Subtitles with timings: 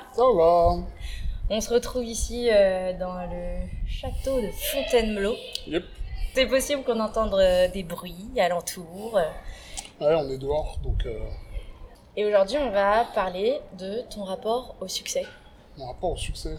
[0.00, 0.76] va Ça va.
[1.48, 5.34] On se retrouve ici euh, dans le château de Fontainebleau.
[5.66, 5.84] Yep.
[6.34, 9.14] C'est possible qu'on entende euh, des bruits alentours.
[10.00, 11.18] Ouais, on est dehors, donc euh,
[12.16, 15.24] Et aujourd'hui, on va parler de ton rapport au succès.
[15.78, 16.56] mon rapport au succès.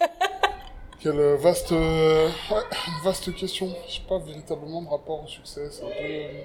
[1.00, 2.62] Quelle euh, vaste, euh, ouais,
[3.04, 3.68] vaste question.
[3.88, 5.68] Je sais pas véritablement de rapport au succès.
[5.70, 6.42] C'est un peu, euh,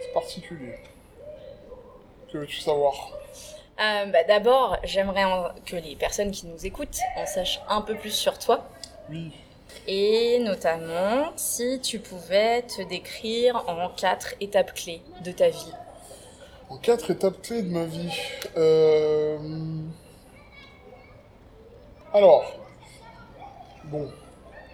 [0.00, 0.74] c'est particulier.
[2.30, 2.94] Que veux-tu savoir?
[3.82, 5.24] Euh, bah, D'abord, j'aimerais
[5.66, 8.64] que les personnes qui nous écoutent en sachent un peu plus sur toi.
[9.10, 9.32] Oui.
[9.86, 15.72] Et notamment, si tu pouvais te décrire en quatre étapes clés de ta vie.
[16.68, 18.12] En quatre étapes clés de ma vie.
[18.56, 19.38] Euh,
[22.14, 22.44] Alors,
[23.84, 24.10] bon,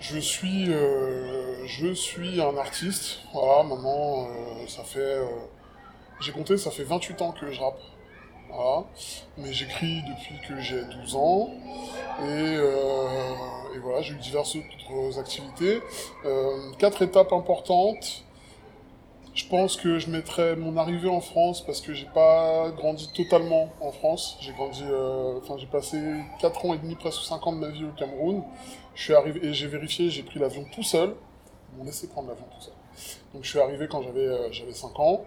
[0.00, 3.20] je suis, euh, je suis un artiste.
[3.32, 5.24] Voilà, maintenant, euh, ça fait, euh,
[6.20, 7.78] j'ai compté, ça fait 28 ans que je rappe.
[9.36, 11.50] Mais j'écris depuis que j'ai 12 ans.
[12.20, 15.80] Et, euh, et voilà, j'ai eu diverses autres activités.
[16.24, 18.24] Euh, quatre étapes importantes.
[19.34, 23.68] Je pense que je mettrais mon arrivée en France parce que j'ai pas grandi totalement
[23.80, 24.36] en France.
[24.40, 26.00] J'ai grandi, euh, j'ai passé
[26.40, 28.42] 4 ans et demi, presque 5 ans de ma vie au Cameroun.
[28.96, 31.14] Je suis arrivé et j'ai vérifié, j'ai pris l'avion tout seul.
[31.72, 32.74] Ils m'ont laissé prendre l'avion tout seul.
[33.32, 35.24] Donc je suis arrivé quand j'avais 5 ans.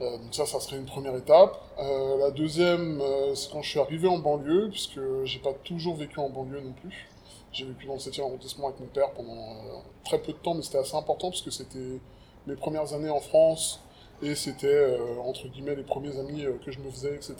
[0.00, 1.60] Euh, donc ça, ça serait une première étape.
[1.78, 5.96] Euh, la deuxième, euh, c'est quand je suis arrivé en banlieue, puisque j'ai pas toujours
[5.96, 7.08] vécu en banlieue non plus.
[7.52, 10.54] J'ai vécu dans le 7e arrondissement avec mon père pendant euh, très peu de temps,
[10.54, 12.00] mais c'était assez important parce que c'était
[12.46, 13.80] mes premières années en France
[14.22, 17.34] et c'était euh, entre guillemets les premiers amis euh, que je me faisais, etc.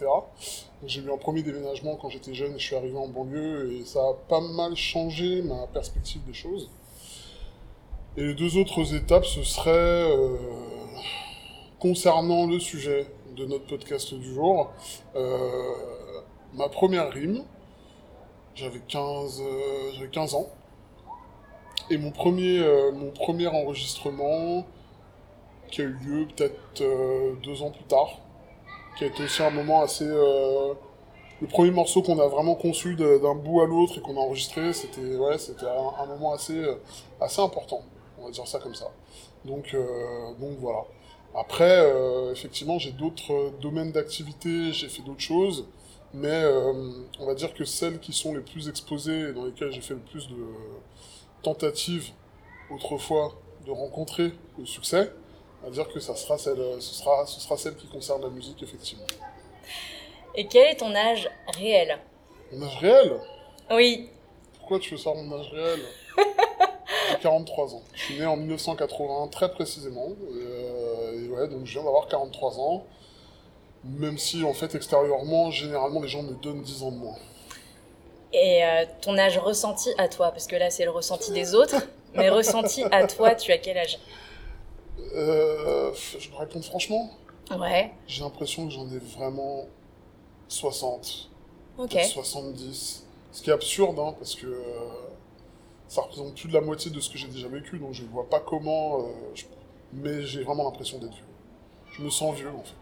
[0.86, 3.84] J'ai eu un premier déménagement quand j'étais jeune et je suis arrivé en banlieue et
[3.84, 6.70] ça a pas mal changé ma perspective des choses.
[8.16, 10.36] Et les deux autres étapes, ce serait euh,
[11.78, 13.06] concernant le sujet
[13.36, 14.70] de notre podcast du jour.
[15.16, 15.72] euh,
[16.54, 17.44] ma première rime,
[18.54, 20.48] j'avais 15, euh, j'avais 15 ans.
[21.90, 24.64] Et mon premier, euh, mon premier enregistrement,
[25.70, 28.18] qui a eu lieu peut-être euh, deux ans plus tard,
[28.98, 30.06] qui a été aussi un moment assez...
[30.06, 30.74] euh,
[31.42, 34.72] le premier morceau qu'on a vraiment conçu d'un bout à l'autre et qu'on a enregistré,
[34.72, 36.76] c'était ouais, c'était un, un moment assez, euh,
[37.20, 37.82] assez important,
[38.18, 38.90] on va dire ça comme ça.
[39.44, 40.80] Donc, euh, donc voilà.
[41.34, 45.66] Après, euh, effectivement, j'ai d'autres euh, domaines d'activité, j'ai fait d'autres choses,
[46.14, 49.72] mais euh, on va dire que celles qui sont les plus exposées et dans lesquelles
[49.72, 50.36] j'ai fait le plus de
[51.42, 52.10] tentatives
[52.70, 53.34] autrefois
[53.66, 55.12] de rencontrer le succès,
[55.62, 58.30] on va dire que ça sera celle, ce, sera, ce sera celle qui concerne la
[58.30, 59.06] musique, effectivement.
[60.34, 61.98] Et quel est ton âge réel?
[62.52, 63.20] Mon âge réel?
[63.70, 64.08] Oui.
[64.58, 65.80] Pourquoi tu veux savoir mon âge réel?
[67.10, 67.82] J'ai 43 ans.
[67.94, 70.08] Je suis né en 1980, très précisément.
[70.32, 70.85] Euh,
[71.36, 72.84] ouais, donc je viens d'avoir 43 ans.
[73.84, 77.16] Même si, en fait, extérieurement, généralement, les gens me donnent 10 ans de moins.
[78.32, 81.76] Et euh, ton âge ressenti à toi Parce que là, c'est le ressenti des autres.
[82.14, 83.98] Mais ressenti à toi, tu as quel âge?
[85.14, 87.10] Euh, je dois répondre franchement.
[87.56, 87.92] Ouais.
[88.08, 89.66] J'ai l'impression que j'en ai vraiment
[90.48, 91.28] 60,
[91.78, 91.90] Ok.
[91.90, 93.04] peut-être 70.
[93.32, 94.62] Ce qui est absurde, hein, parce que euh,
[95.88, 98.08] ça représente plus de la moitié de ce que j'ai déjà vécu, donc je ne
[98.08, 99.04] vois pas comment.
[99.34, 99.44] je-
[99.92, 101.22] Mais j'ai vraiment l'impression d'être vieux.
[101.98, 102.74] Je me sens vieux, en fait.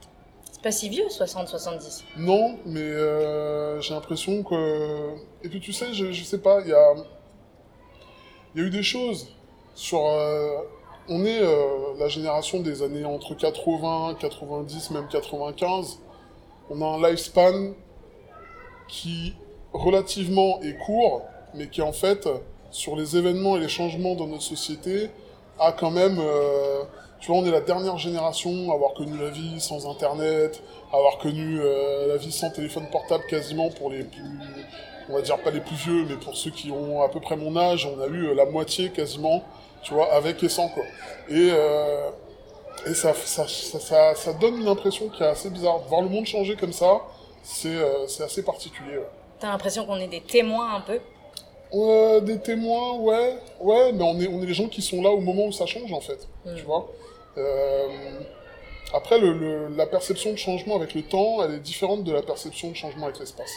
[0.52, 2.02] C'est pas si vieux, 60-70.
[2.16, 5.10] Non, mais euh, j'ai l'impression que.
[5.42, 6.94] Et puis tu sais, je, je sais pas, il y a.
[8.54, 9.28] Il y a eu des choses
[9.74, 10.04] sur.
[10.06, 10.56] euh,
[11.08, 15.98] On est euh, la génération des années entre 80, 90, même 95.
[16.70, 17.72] On a un lifespan
[18.88, 19.34] qui
[19.72, 21.22] relativement est court,
[21.54, 22.26] mais qui en fait,
[22.70, 25.10] sur les événements et les changements dans notre société,
[25.59, 26.19] a quand même.
[26.19, 26.82] euh,
[27.20, 30.97] tu vois, on est la dernière génération à avoir connu la vie sans Internet, à
[30.97, 34.22] avoir connu euh, la vie sans téléphone portable quasiment pour les plus,
[35.09, 37.36] on va dire pas les plus vieux, mais pour ceux qui ont à peu près
[37.36, 39.42] mon âge, on a eu euh, la moitié quasiment,
[39.83, 40.83] tu vois, avec et sans quoi.
[41.30, 41.48] Et,
[42.86, 45.78] et ça, ça, ça, ça, donne une impression qui est assez bizarre.
[45.89, 47.01] Voir le monde changer comme ça,
[47.42, 47.77] c'est
[48.09, 48.98] c'est assez particulier.
[48.98, 49.09] ouais.
[49.41, 51.01] T'as l'impression qu'on est des témoins un peu?
[51.74, 55.10] Euh, des témoins, ouais, ouais, mais on est, on est les gens qui sont là
[55.10, 56.54] au moment où ça change en fait, Mm.
[56.56, 56.88] tu vois.
[57.36, 57.86] Euh,
[58.92, 62.22] après, le, le- la perception de changement avec le temps, elle est différente de la
[62.22, 63.50] perception de changement avec l'espace.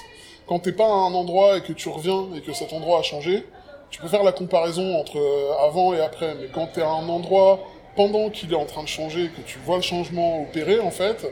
[0.47, 3.03] Quand t'es pas à un endroit et que tu reviens et que cet endroit a
[3.03, 3.43] changé,
[3.91, 7.07] tu peux faire la comparaison entre euh, avant et après, mais quand t'es à un
[7.07, 7.59] endroit
[7.95, 10.91] pendant qu'il est en train de changer et que tu vois le changement opérer, en
[10.91, 11.27] fait,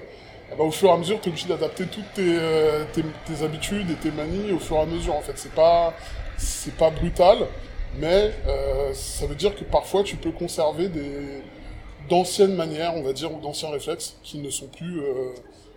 [0.52, 3.02] eh ben, au fur et à mesure, tu es obligé d'adapter toutes tes, euh, tes,
[3.26, 5.16] tes habitudes et tes manies au fur et à mesure.
[5.16, 5.94] En fait, c'est pas,
[6.38, 7.48] c'est pas brutal,
[7.98, 11.42] mais euh, ça veut dire que parfois tu peux conserver des
[12.10, 15.34] d'anciennes manières, on va dire, ou d'anciens réflexes qui ne sont plus, euh,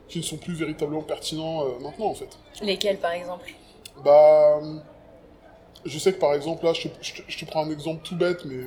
[0.08, 2.28] qui ne sont plus véritablement pertinents euh, maintenant, en fait.
[2.62, 3.50] Lesquels, par exemple?
[4.04, 4.60] Bah,
[5.86, 8.02] je sais que par exemple, là, je te, je te- je te prends un exemple
[8.02, 8.64] tout bête, mais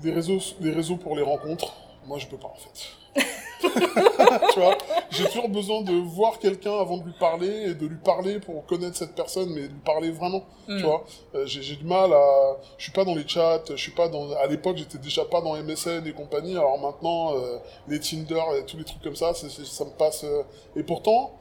[0.00, 1.72] des réseaux, des réseaux pour les rencontres,
[2.06, 3.22] moi, je peux pas, en fait.
[4.52, 4.76] tu vois,
[5.10, 8.64] j'ai toujours besoin de voir quelqu'un avant de lui parler et de lui parler pour
[8.66, 10.44] connaître cette personne, mais de lui parler vraiment.
[10.66, 11.04] Tu vois,
[11.34, 12.56] Euh, j'ai j'ai du mal à.
[12.78, 14.30] Je suis pas dans les chats, je suis pas dans.
[14.32, 16.56] À l'époque, j'étais déjà pas dans MSN et compagnie.
[16.56, 17.58] Alors maintenant, euh,
[17.88, 20.24] les Tinder et tous les trucs comme ça, ça me passe.
[20.24, 20.42] euh.
[20.76, 21.32] Et pourtant,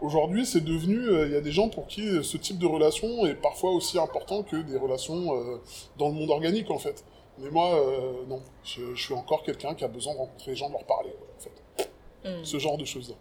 [0.00, 0.96] aujourd'hui, c'est devenu.
[0.98, 3.98] euh, Il y a des gens pour qui ce type de relation est parfois aussi
[3.98, 5.60] important que des relations euh,
[5.98, 7.04] dans le monde organique, en fait.
[7.38, 8.42] Mais moi, euh, non.
[8.64, 11.10] Je, je suis encore quelqu'un qui a besoin de rencontrer les gens, de leur parler,
[11.36, 11.50] en fait.
[12.24, 12.44] Hmm.
[12.44, 13.14] Ce genre de choses-là.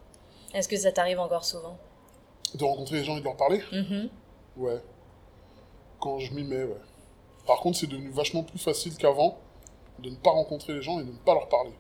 [0.54, 1.78] Est-ce que ça t'arrive encore souvent
[2.56, 4.10] De rencontrer les gens et de leur parler Mhm.
[4.58, 4.82] Ouais.
[6.00, 6.78] Quand je m'y mets, ouais.
[7.46, 9.38] Par contre, c'est devenu vachement plus facile qu'avant
[10.00, 11.72] de ne pas rencontrer les gens et de ne pas leur parler.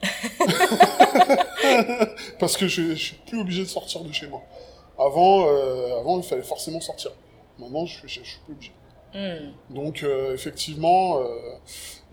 [2.38, 4.42] Parce que je, je suis plus obligé de sortir de chez moi.
[4.98, 7.10] Avant, euh, avant il fallait forcément sortir.
[7.58, 8.72] Maintenant, je, je, je suis plus obligé.
[9.14, 9.52] Hmm.
[9.74, 11.26] Donc, euh, effectivement, euh,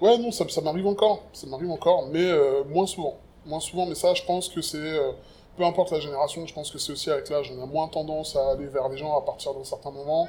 [0.01, 1.23] ouais, non, ça, ça m'arrive encore.
[1.33, 3.17] Ça m'arrive encore, mais euh, moins souvent.
[3.45, 4.77] Moins souvent, mais ça, je pense que c'est.
[4.77, 5.11] euh,
[5.57, 7.51] peu importe la génération, je pense que c'est aussi avec l'âge.
[7.57, 10.27] On a moins tendance à aller vers les gens à partir d'un certain moment.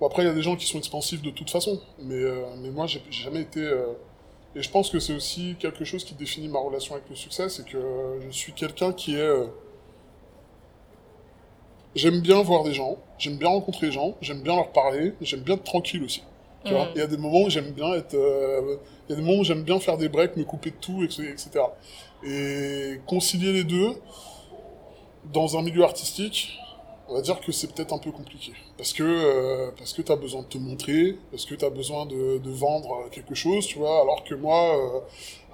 [0.00, 2.44] Bon, après, il y a des gens qui sont expansifs de toute façon, mais, euh,
[2.58, 3.60] mais moi, j'ai jamais été.
[3.60, 3.94] euh,
[4.56, 7.48] Et je pense que c'est aussi quelque chose qui définit ma relation avec le succès,
[7.50, 9.20] c'est que je suis quelqu'un qui est.
[9.20, 9.46] euh,
[11.94, 15.40] J'aime bien voir des gens, j'aime bien rencontrer les gens, j'aime bien leur parler, j'aime
[15.40, 16.22] bien être tranquille aussi.
[16.64, 16.92] Tu vois, Mm.
[16.94, 18.76] il y a des moments où j'aime bien être, euh,
[19.08, 21.02] il y a des moments où j'aime bien faire des breaks, me couper de tout,
[21.04, 21.74] etc.
[22.24, 23.94] Et concilier les deux
[25.32, 26.58] dans un milieu artistique,
[27.08, 30.16] on va dire que c'est peut-être un peu compliqué, parce que euh, parce que t'as
[30.16, 34.00] besoin de te montrer, parce que t'as besoin de, de vendre quelque chose, tu vois.
[34.02, 35.00] Alors que moi, euh,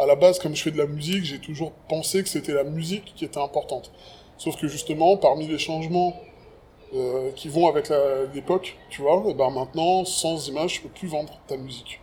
[0.03, 2.65] à la base, comme je fais de la musique, j'ai toujours pensé que c'était la
[2.65, 3.91] musique qui était importante.
[4.37, 6.15] Sauf que justement, parmi les changements
[6.95, 7.91] euh, qui vont avec
[8.35, 12.01] l'époque, tu vois, et ben maintenant, sans image, je peux plus vendre ta musique,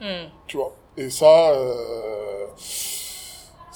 [0.00, 0.28] Hmm.
[0.46, 0.72] tu vois.
[0.96, 2.46] Et ça, euh,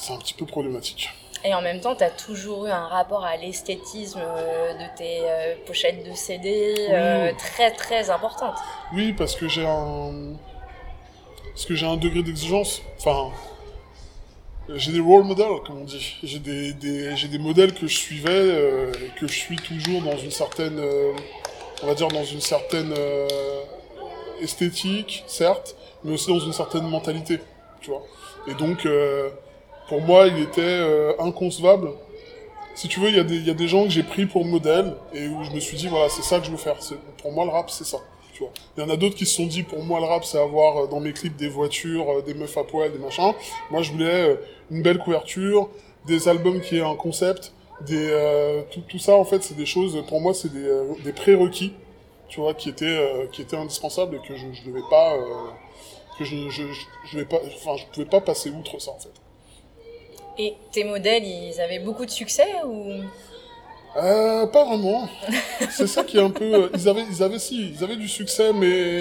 [0.02, 1.10] c'est un petit peu problématique.
[1.44, 5.20] Et en même temps, tu as toujours eu un rapport à l'esthétisme euh, de tes
[5.22, 8.54] euh, pochettes de CD euh, très très importante.
[8.94, 10.34] Oui, parce que j'ai un,
[11.52, 12.82] parce que j'ai un degré d'exigence.
[12.98, 13.30] Enfin,
[14.68, 16.16] j'ai des role models, comme on dit.
[16.22, 20.00] J'ai des, des- j'ai des modèles que je suivais, euh, et que je suis toujours
[20.02, 21.12] dans une certaine, euh,
[21.82, 23.28] on va dire dans une certaine euh,
[24.40, 25.74] esthétique, certes,
[26.04, 27.40] mais aussi dans une certaine mentalité,
[27.80, 28.02] tu vois.
[28.46, 28.86] Et donc,
[29.88, 31.90] pour moi, il était euh, inconcevable.
[32.74, 34.44] Si tu veux, il y, a des- y a des gens que j'ai pris pour
[34.44, 36.76] modèle et où je me suis dit, voilà, c'est ça que je veux faire.
[37.20, 37.98] Pour moi, le rap, c'est ça.
[38.32, 38.52] Tu vois.
[38.76, 40.84] Il y en a d'autres qui se sont dit, pour moi, le rap, c'est avoir
[40.84, 43.34] euh, dans mes clips des voitures, euh, des meufs à poil, des machins.
[43.70, 44.36] Moi, je voulais euh,
[44.70, 45.68] une belle couverture,
[46.06, 47.52] des albums qui aient un concept,
[47.82, 50.72] des, euh, tout, tout ça, en fait, c'est des choses, pour moi, c'est des,
[51.04, 51.74] des prérequis,
[52.28, 55.24] tu vois, qui étaient, euh, qui étaient indispensables et que je ne devais pas, euh,
[56.18, 58.98] que je, je, je, je devais pas, enfin, je pouvais pas passer outre ça, en
[58.98, 59.12] fait.
[60.38, 62.92] Et tes modèles, ils avaient beaucoup de succès ou?
[63.96, 65.06] Euh, pas vraiment.
[65.70, 66.54] c'est ça qui est un peu.
[66.54, 69.00] euh, Ils avaient, ils avaient si, ils avaient du succès, mais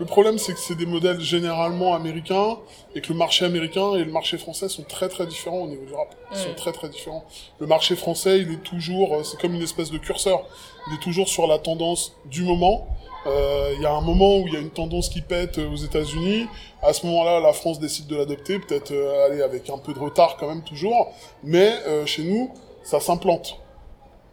[0.00, 2.58] le problème c'est que c'est des modèles généralement américains
[2.96, 5.84] et que le marché américain et le marché français sont très très différents au niveau
[5.84, 6.12] du rap.
[6.32, 6.54] Ils sont Mm.
[6.56, 7.24] très très différents.
[7.60, 10.44] Le marché français, il est toujours, euh, c'est comme une espèce de curseur.
[10.88, 12.88] Il est toujours sur la tendance du moment.
[13.26, 15.70] Euh, Il y a un moment où il y a une tendance qui pète euh,
[15.70, 16.46] aux États-Unis.
[16.82, 19.98] À ce moment-là, la France décide de l'adopter, peut-être euh, aller avec un peu de
[19.98, 21.12] retard quand même toujours.
[21.42, 22.50] Mais euh, chez nous,
[22.82, 23.58] ça s'implante.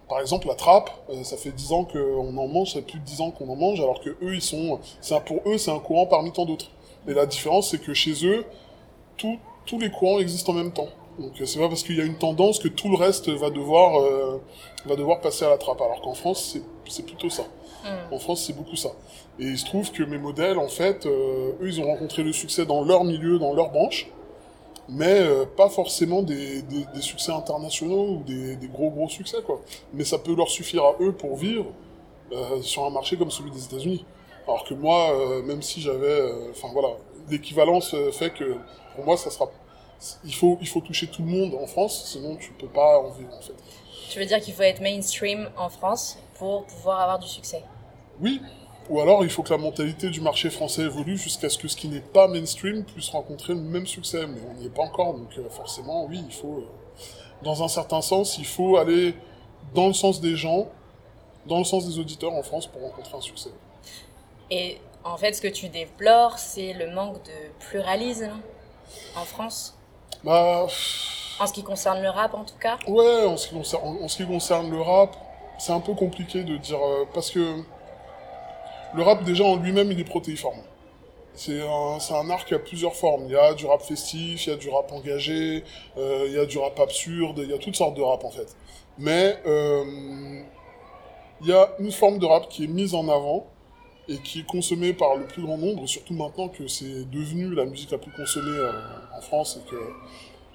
[0.08, 3.00] Par exemple, la trappe, euh, ça fait 10 ans qu'on en mange, ça fait plus
[3.00, 5.72] de 10 ans qu'on en mange, alors que eux, ils sont, c'est pour eux, c'est
[5.72, 6.72] un courant parmi tant d'autres.
[7.08, 8.43] Et la différence, c'est que chez eux,
[9.17, 10.88] tout- tous les courants existent en même temps.
[11.19, 13.50] Donc euh, c'est pas parce qu'il y a une tendance que tout le reste va
[13.51, 14.41] devoir, euh,
[14.86, 15.79] va devoir passer à la trappe.
[15.81, 17.43] Alors qu'en France, c'est plutôt ça.
[17.83, 18.13] Hmm.
[18.13, 18.89] En France, c'est beaucoup ça.
[19.39, 22.33] Et il se trouve que mes modèles, en fait, euh, eux, ils ont rencontré le
[22.33, 24.07] succès dans leur milieu, dans leur branche,
[24.89, 29.38] mais euh, pas forcément des, des, des succès internationaux ou des, des gros gros succès,
[29.45, 29.62] quoi.
[29.93, 31.67] Mais ça peut leur suffire à eux pour vivre
[32.31, 34.05] euh, sur un marché comme celui des États-Unis.
[34.48, 35.13] Alors que moi,
[35.45, 36.88] même si j'avais, enfin voilà,
[37.29, 38.55] l'équivalence fait que
[38.95, 39.51] pour moi, ça sera,
[40.25, 43.09] il faut, il faut toucher tout le monde en France, sinon tu peux pas en
[43.12, 43.53] vivre en fait.
[44.09, 47.63] Tu veux dire qu'il faut être mainstream en France pour pouvoir avoir du succès
[48.19, 48.41] Oui,
[48.89, 51.75] ou alors il faut que la mentalité du marché français évolue jusqu'à ce que ce
[51.75, 55.13] qui n'est pas mainstream puisse rencontrer le même succès, mais on n'y est pas encore,
[55.13, 56.67] donc euh, forcément, oui, il faut, euh,
[57.43, 59.13] dans un certain sens, il faut aller
[59.75, 60.67] dans le sens des gens,
[61.46, 63.51] dans le sens des auditeurs en France pour rencontrer un succès.
[64.50, 68.31] Et en fait, ce que tu déplores, c'est le manque de pluralisme
[69.15, 69.75] en France?
[70.24, 70.65] Bah,
[71.39, 72.77] En ce qui concerne le rap, en tout cas?
[72.88, 75.15] Ouais, en ce qui concerne, en, ce qui concerne le rap,
[75.60, 76.80] c'est un peu compliqué de dire.
[76.84, 77.39] euh, parce que
[78.96, 80.62] le rap, déjà en lui-même, il est protéiforme.
[81.36, 83.25] C'est un, un art qui a plusieurs formes.
[83.25, 85.63] Il y a du rap festif, il y a du rap engagé,
[85.98, 88.32] euh, il y a du rap absurde, il y a toutes sortes de rap en
[88.32, 88.56] fait.
[88.98, 90.42] Mais euh,
[91.42, 93.48] il y a une forme de rap qui est mise en avant
[94.10, 97.66] et qui est consommée par le plus grand nombre, surtout maintenant que c'est devenu la
[97.66, 98.58] musique la plus consommée
[99.16, 99.78] en France et que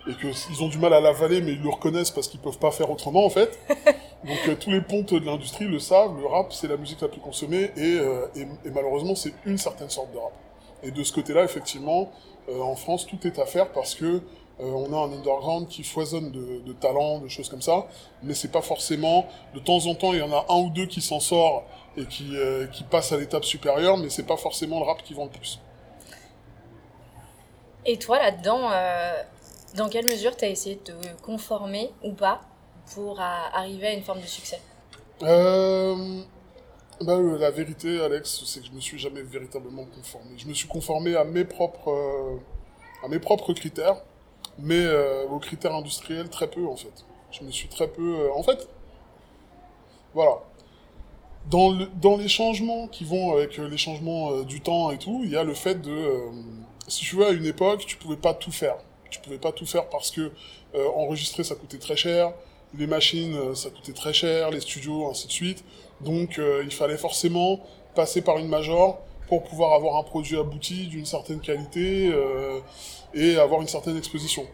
[0.07, 2.71] et qu'ils ont du mal à l'avaler, mais ils le reconnaissent parce qu'ils peuvent pas
[2.71, 3.59] faire autrement en fait.
[4.25, 7.09] Donc euh, tous les pontes de l'industrie le savent, le rap c'est la musique la
[7.09, 10.33] plus consommée et, euh, et, et malheureusement c'est une certaine sorte de rap.
[10.83, 12.11] Et de ce côté-là, effectivement,
[12.49, 14.23] euh, en France tout est à faire parce que
[14.61, 17.89] on a un underground qui foisonne de, de talents, de choses comme ça,
[18.23, 19.27] mais c'est pas forcément.
[19.53, 21.65] De temps en temps, il y en a un ou deux qui s'en sort
[21.97, 22.37] et qui,
[22.71, 25.59] qui passent à l'étape supérieure, mais c'est pas forcément le rap qui vend le plus.
[27.85, 28.71] Et toi, là-dedans,
[29.75, 32.41] dans quelle mesure tu as essayé de te conformer ou pas
[32.95, 34.61] pour arriver à une forme de succès?
[35.23, 36.23] Euh,
[37.01, 40.31] bah, la vérité, Alex, c'est que je me suis jamais véritablement conformé.
[40.37, 42.37] Je me suis conformé à mes propres, euh,
[43.05, 44.03] à mes propres critères,
[44.59, 47.05] mais euh, aux critères industriels très peu en fait.
[47.31, 48.21] Je me suis très peu.
[48.21, 48.69] euh, en fait,
[50.15, 50.39] voilà.
[51.51, 55.37] Dans, dans les changements qui vont avec les changements du temps et tout, il y
[55.37, 56.23] a le fait de,
[56.89, 58.77] si tu veux, à une époque, tu pouvais pas tout faire.
[59.15, 60.33] Tu pouvais pas tout faire parce que
[60.75, 62.33] euh, enregistrer ça coûtait très cher,
[62.77, 65.65] les machines euh, ça coûtait très cher, les studios ainsi de suite.
[66.01, 67.61] Donc euh, il fallait forcément
[67.95, 72.13] passer par une major pour pouvoir avoir un produit abouti d'une certaine qualité
[73.15, 74.47] et avoir une certaine exposition.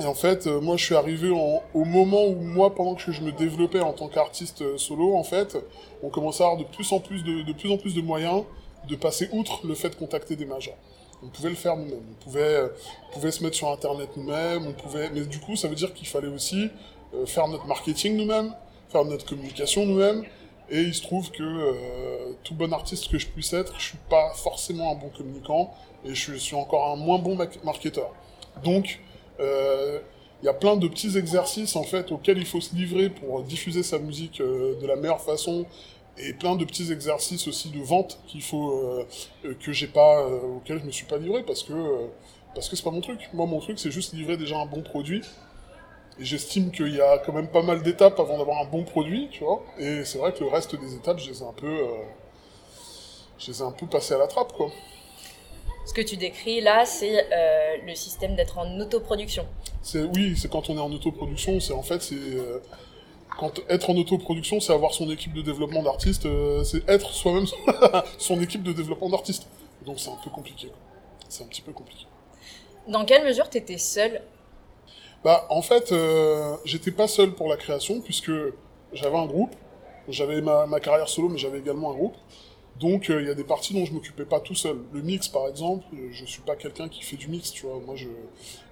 [0.00, 3.30] Et en fait, moi, je suis arrivé au moment où moi, pendant que je me
[3.30, 5.58] développais en tant qu'artiste solo, en fait,
[6.02, 8.44] on commençait à avoir de plus en plus de plus en plus de moyens
[8.88, 10.78] de passer outre le fait de contacter des majors.
[11.24, 12.02] On pouvait le faire nous-mêmes.
[12.10, 12.68] On pouvait, euh,
[13.12, 14.66] pouvait se mettre sur Internet nous-mêmes.
[14.66, 16.68] On pouvait, mais du coup, ça veut dire qu'il fallait aussi
[17.14, 18.54] euh, faire notre marketing nous-mêmes,
[18.90, 20.24] faire notre communication nous-mêmes.
[20.70, 23.98] Et il se trouve que euh, tout bon artiste que je puisse être, je suis
[24.08, 28.12] pas forcément un bon communicant et je suis encore un moins bon marketeur.
[28.62, 29.00] Donc,
[29.38, 33.42] il y a plein de petits exercices en fait auxquels il faut se livrer pour
[33.42, 35.66] diffuser sa musique de la meilleure façon
[36.16, 39.06] et plein de petits exercices aussi de vente qu'il faut euh,
[39.44, 42.06] euh, que j'ai pas euh, auxquels je me suis pas livré parce que euh,
[42.54, 43.28] parce que c'est pas mon truc.
[43.32, 45.22] Moi mon truc c'est juste livrer déjà un bon produit
[46.20, 49.28] et j'estime qu'il y a quand même pas mal d'étapes avant d'avoir un bon produit,
[49.32, 49.64] tu vois.
[49.78, 51.88] Et c'est vrai que le reste des étapes, je les ai un peu euh,
[53.38, 54.70] je les ai un peu passées à la trappe quoi.
[55.86, 57.26] Ce que tu décris là, c'est
[57.84, 59.46] le système d'être en autoproduction.
[59.82, 62.14] C'est oui, c'est quand on est en autoproduction, c'est en fait c'est
[63.38, 67.46] quand être en autoproduction, c'est avoir son équipe de développement d'artistes, euh, c'est être soi-même
[68.18, 69.46] son équipe de développement d'artistes.
[69.84, 70.70] Donc c'est un peu compliqué.
[71.28, 72.06] C'est un petit peu compliqué.
[72.86, 74.22] Dans quelle mesure tu étais seul
[75.24, 78.32] Bah en fait, euh, j'étais pas seul pour la création puisque
[78.92, 79.54] j'avais un groupe,
[80.08, 82.16] j'avais ma, ma carrière solo, mais j'avais également un groupe.
[82.80, 84.78] Donc euh, il y a des parties dont je m'occupais pas tout seul.
[84.92, 87.78] Le mix par exemple, euh, je suis pas quelqu'un qui fait du mix, tu vois.
[87.84, 88.08] Moi je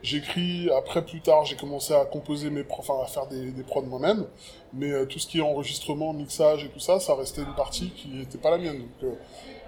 [0.02, 3.82] j'écris après plus tard, j'ai commencé à composer mes enfin à faire des, des prods
[3.82, 4.26] moi-même,
[4.73, 7.90] mais euh, tout ce qui est enregistrement, mixage et tout ça, ça restait une partie
[7.90, 8.82] qui était pas la mienne.
[9.04, 9.12] Euh,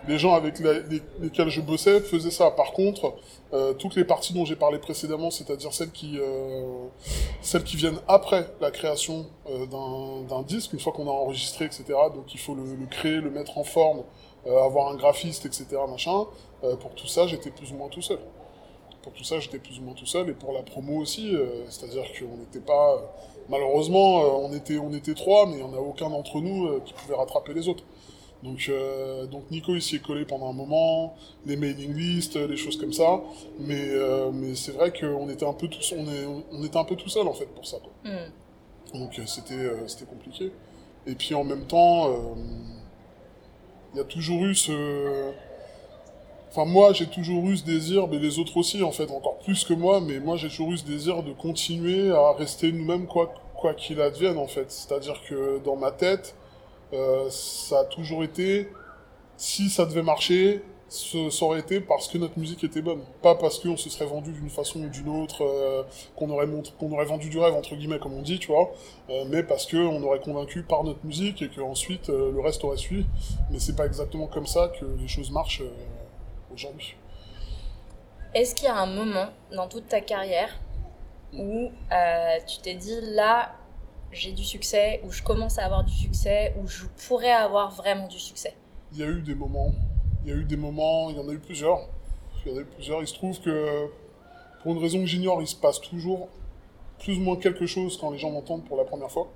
[0.09, 0.59] les gens avec
[1.21, 2.51] lesquels je bossais faisaient ça.
[2.51, 3.15] Par contre,
[3.53, 6.87] euh, toutes les parties dont j'ai parlé précédemment, c'est-à-dire celles qui euh,
[7.41, 9.67] celles qui viennent après la création euh,
[10.29, 11.85] d'un disque, une fois qu'on a enregistré, etc.
[12.15, 14.03] Donc il faut le, créer, le mettre en forme,
[14.47, 15.67] avoir un graphiste, etc.
[15.89, 16.25] Machin.
[16.81, 18.19] Pour tout ça, j'étais plus ou moins tout seul.
[19.03, 21.37] Pour tout ça, j'étais plus ou moins tout seul, et pour la promo aussi,
[21.69, 23.03] c'est-à-dire qu'on n'était pas...
[23.51, 26.95] malheureusement, on, était, on était trois, mais il n'y en a aucun d'entre nous qui
[26.95, 27.85] pouvait rattraper les autres.
[28.45, 32.59] Donc, euh, donc Nico, il s'y est collé pendant un moment, les mailing lists, les
[32.59, 33.23] choses comme ça,
[33.59, 36.85] mais, euh, mais c'est vrai qu'on était un peu tous, on, est, on était un
[36.85, 37.79] peu tout seul en fait pour ça.
[37.79, 37.91] quoi.
[38.05, 38.99] Hmm.
[38.99, 40.53] Donc euh, c'était euh, c'était compliqué.
[41.07, 42.17] Et puis en même temps, euh,
[43.93, 45.33] il y a toujours eu ce...
[46.51, 49.65] Enfin moi j'ai toujours eu ce désir, mais les autres aussi en fait, encore plus
[49.65, 53.35] que moi, mais moi j'ai toujours eu ce désir de continuer à rester nous-mêmes quoi
[53.57, 54.71] quoi qu'il advienne en fait.
[54.71, 56.37] C'est-à-dire que dans ma tête,
[56.95, 58.69] euh, ça a toujours été,
[59.37, 63.01] si ça devait marcher, ça aurait été parce que notre musique était bonne.
[63.21, 65.83] Pas parce qu'on se serait vendu d'une façon ou d'une autre, euh,
[66.15, 68.71] qu'on aurait, vendu du rêve, entre guillemets, comme on dit, tu vois,
[69.11, 73.07] euh, mais parce qu'on aurait convaincu par notre musique et qu'ensuite le reste aurait suivi.
[73.51, 75.63] Mais c'est pas exactement comme ça que les choses marchent
[76.53, 76.97] aujourd'hui.
[78.35, 80.51] Est-ce qu'il y a un moment dans toute ta carrière
[81.33, 81.71] où
[82.47, 83.53] tu t'es dit là,
[84.15, 88.09] j'ai du succès, où je commence à avoir du succès, où je pourrais avoir vraiment
[88.09, 88.55] du succès
[88.93, 89.73] Il y a eu des moments,
[90.25, 91.81] il y a eu des moments, il y en a eu plusieurs.
[92.45, 93.01] Il y en a eu plusieurs.
[93.03, 93.89] Il se trouve que,
[94.63, 96.29] pour une raison que j'ignore, il se passe toujours
[96.99, 99.29] plus ou moins quelque chose quand les gens m'entendent pour la première fois.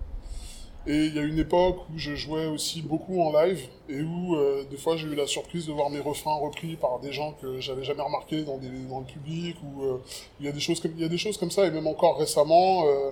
[0.87, 4.37] Et il y a une époque où je jouais aussi beaucoup en live et où
[4.37, 7.35] euh, des fois j'ai eu la surprise de voir mes refrains repris par des gens
[7.43, 10.03] que j'avais jamais remarqué dans, le public ou euh,
[10.41, 11.87] il y a des choses comme il y a des choses comme ça et même
[11.87, 13.11] encore récemment euh,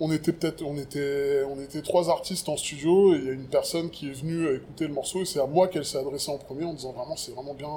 [0.00, 3.32] on était peut-être on était on était trois artistes en studio et il y a
[3.32, 6.30] une personne qui est venue écouter le morceau et c'est à moi qu'elle s'est adressée
[6.30, 7.68] en premier en disant vraiment c'est vraiment bien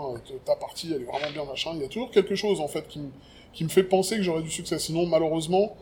[0.45, 2.87] ta partie elle est vraiment bien machin il y a toujours quelque chose en fait
[2.87, 3.09] qui me
[3.53, 5.75] qui me fait penser que j'aurais du succès sinon malheureusement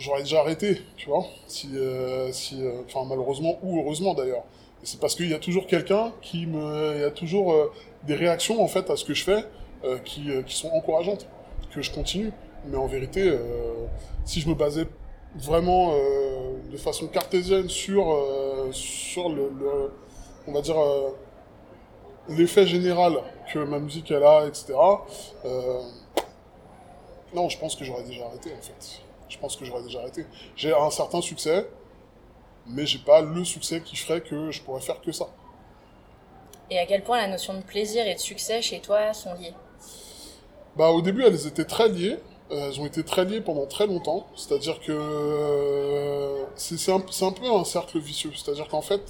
[0.00, 1.24] j'aurais déjà arrêté, tu vois.
[1.46, 4.44] Si, euh, si, euh, enfin, malheureusement ou heureusement d'ailleurs.
[4.82, 7.70] C'est parce qu'il y a toujours quelqu'un qui me, il y a toujours euh,
[8.06, 9.44] des réactions en fait à ce que je fais
[10.04, 11.26] qui, qui sont encourageantes,
[11.70, 12.32] que je continue.
[12.66, 13.32] Mais en vérité,
[14.26, 14.84] si je me basais
[15.36, 15.94] vraiment
[16.70, 18.16] de façon cartésienne sur,
[18.72, 19.92] sur le, le,
[20.46, 20.76] on va dire
[22.28, 23.18] l'effet général
[23.52, 24.74] que ma musique elle a, etc.
[27.34, 30.26] non, je pense que j'aurais déjà arrêté en fait je pense que j'aurais déjà arrêté.
[30.56, 31.66] J'ai un certain succès,
[32.66, 35.28] mais j'ai pas le succès qui ferait que je pourrais faire que ça.
[36.68, 39.54] Et à quel point la notion de plaisir et de succès chez toi sont liées?
[40.76, 42.18] Bah au début elles étaient très liées.
[42.52, 44.26] Euh, elles ont été très liées pendant très longtemps.
[44.34, 48.32] C'est-à-dire que euh, c'est un, un, peu un cercle vicieux.
[48.34, 49.02] C'est-à-dire qu'en fait,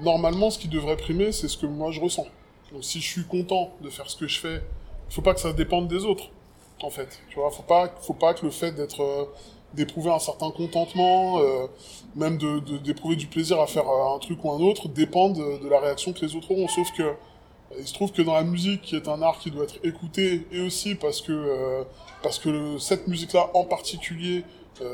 [0.00, 2.26] normalement ce qui devrait primer, c'est ce que moi je ressens.
[2.72, 4.60] Donc si je suis content de faire ce que je fais,
[5.08, 6.30] il faut pas que ça dépende des autres
[6.82, 7.20] en fait.
[7.30, 9.24] Tu vois, faut pas, faut pas que le fait d'être, euh,
[9.72, 11.40] d'éprouver un certain contentement,
[12.14, 15.80] même de, d'éprouver du plaisir à faire un truc ou un autre, dépende de, la
[15.80, 16.68] réaction que les autres auront.
[16.68, 17.14] Sauf que,
[17.78, 20.46] il se trouve que dans la musique, qui est un art qui doit être écouté,
[20.52, 21.84] et aussi parce que,
[22.22, 24.44] parce que cette musique-là en particulier,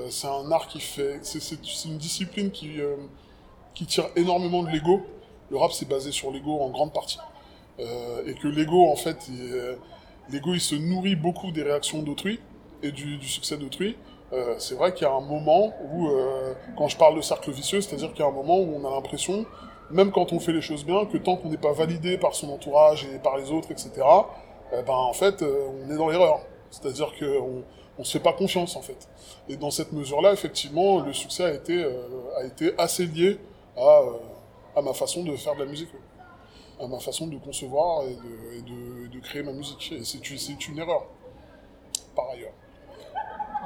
[0.09, 2.79] c'est un art qui fait, c'est, une discipline qui,
[3.75, 5.02] qui tire énormément de l'ego.
[5.50, 7.19] Le rap, c'est basé sur l'ego en grande partie.
[7.79, 9.31] et que l'ego, en fait,
[10.31, 12.40] l'ego il se nourrit beaucoup des réactions d'autrui
[12.83, 13.97] et du, succès d'autrui.
[14.33, 17.51] Euh, c'est vrai qu'il y a un moment où, euh, quand je parle de cercle
[17.51, 19.44] vicieux, c'est-à-dire qu'il y a un moment où on a l'impression,
[19.92, 22.50] même quand on fait les choses bien, que tant qu'on n'est pas validé par son
[22.50, 23.90] entourage et par les autres, etc.,
[24.72, 26.40] eh ben en fait, euh, on est dans l'erreur.
[26.70, 27.62] C'est-à-dire qu'on
[27.98, 29.09] on se fait pas confiance en fait.
[29.48, 31.85] Et dans cette mesure-là, effectivement, le succès a été,
[32.37, 33.38] a été assez lié
[33.76, 34.00] à,
[34.76, 35.90] à ma façon de faire de la musique
[36.83, 39.92] à ma façon de concevoir et de, de, créer ma musique.
[39.92, 41.07] Et c'est une erreur.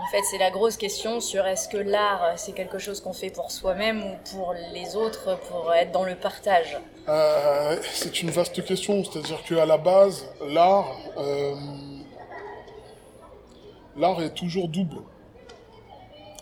[0.07, 3.31] En fait, c'est la grosse question sur est-ce que l'art, c'est quelque chose qu'on fait
[3.31, 6.79] pour soi-même ou pour les autres, pour être dans le partage?
[7.09, 9.03] Euh, C'est une vaste question.
[9.03, 11.57] C'est-à-dire qu'à la base, l'art, euh,
[13.97, 14.99] l'art est toujours double.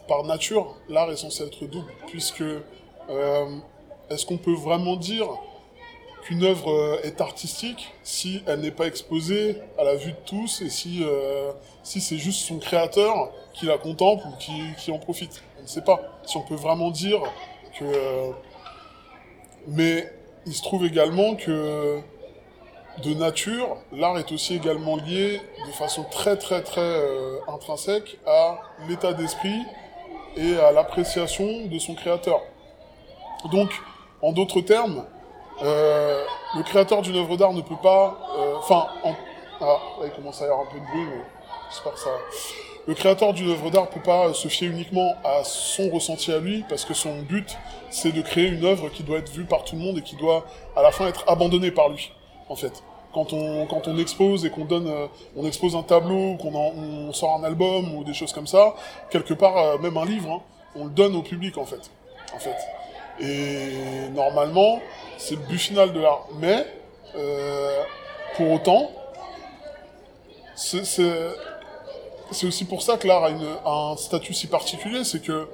[0.09, 3.57] Par nature, l'art est censé être double, puisque euh,
[4.11, 5.27] est-ce qu'on peut vraiment dire
[6.25, 10.69] qu'une œuvre est artistique si elle n'est pas exposée à la vue de tous et
[10.69, 11.03] si
[11.83, 13.33] c'est juste son créateur?
[13.55, 15.43] Qui la contemple ou qui, qui, en profite.
[15.59, 17.21] On ne sait pas si on peut vraiment dire
[17.79, 17.85] que...
[17.85, 18.31] Euh,
[19.69, 20.13] mais
[20.47, 22.01] il se trouve également que
[23.03, 27.01] de nature, l'art est aussi également lié de façon très très très
[27.49, 29.63] intrinsèque à l'état d'esprit
[30.37, 32.41] et à l'appréciation de son créateur.
[33.51, 33.71] Donc,
[34.23, 35.05] en d'autres termes,
[35.63, 36.25] euh,
[36.57, 38.87] le créateur d'une œuvre d'art ne peut pas, euh, enfin,
[39.61, 41.23] ah, il commence à y avoir un peu de bruit, mais
[41.71, 42.11] j'espère que ça.
[42.87, 46.65] Le créateur d'une œuvre d'art peut pas se fier uniquement à son ressenti à lui,
[46.69, 47.57] parce que son but,
[47.89, 50.17] c'est de créer une œuvre qui doit être vue par tout le monde et qui
[50.17, 50.45] doit,
[50.77, 52.13] à la fin, être abandonnée par lui,
[52.49, 52.83] en fait.
[53.15, 57.13] Quand on, quand on expose et qu'on donne, euh, on expose un tableau, qu'on on
[57.13, 58.75] sort un album ou des choses comme ça,
[59.09, 60.43] quelque part, même un livre, hein,
[60.75, 61.91] on le donne au public, en fait.
[62.35, 62.57] En fait.
[63.21, 64.81] Et normalement,
[65.17, 66.27] c'est le but final de l'art.
[66.39, 66.67] Mais,
[67.17, 67.83] euh,
[68.37, 68.91] pour autant,
[70.57, 70.85] c'est
[72.43, 75.49] aussi pour ça que l'art a, un statut si particulier, c'est que,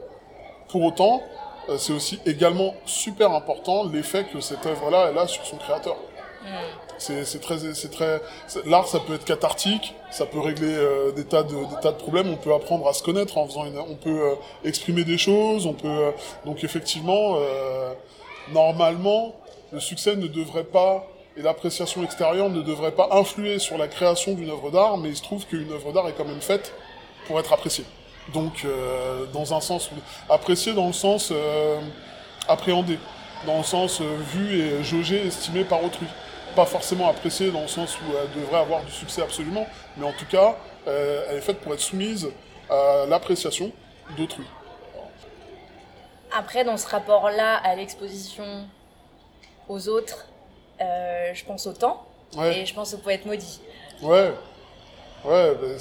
[0.68, 1.22] pour autant,
[1.68, 5.96] euh, c'est aussi également super important l'effet que cette œuvre-là, elle a sur son créateur.
[6.42, 6.46] Mm.
[6.98, 8.20] C'est très, c'est très.
[8.66, 11.96] L'art, ça peut être cathartique, ça peut régler euh, des tas de des tas de
[11.96, 12.28] problèmes.
[12.28, 13.78] On peut apprendre à se connaître en faisant une.
[13.78, 15.64] On peut exprimer des choses.
[15.64, 16.12] On peut.
[16.44, 17.38] donc effectivement,
[18.52, 19.34] normalement,
[19.72, 21.06] le succès ne devrait pas,
[21.40, 25.16] et l'appréciation extérieure ne devrait pas influer sur la création d'une œuvre d'art, mais il
[25.16, 26.74] se trouve qu'une œuvre d'art est quand même faite
[27.26, 27.87] pour être appréciée.
[28.35, 29.90] Donc, euh, dans un sens,
[30.29, 31.81] appréciée dans le sens euh,
[32.46, 32.98] appréhendé,
[33.46, 36.07] dans le sens euh, vu et jaugé, estimé par autrui.
[36.55, 40.12] Pas forcément appréciée dans le sens où elle devrait avoir du succès absolument, mais en
[40.12, 42.29] tout cas, elle est faite pour être soumise
[42.68, 43.70] à l'appréciation
[44.16, 44.44] d'autrui.
[46.37, 48.66] Après, dans ce rapport-là à l'exposition
[49.68, 50.26] aux autres,
[50.80, 52.06] euh, je pense au temps
[52.38, 53.60] et je pense au poète maudit.
[54.02, 54.32] Ouais,
[55.24, 55.78] ouais, ben,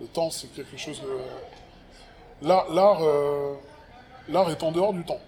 [0.00, 2.46] Le temps, c'est quelque chose de...
[2.46, 3.54] L'art, l'art, euh,
[4.28, 5.20] l'art est en dehors du temps.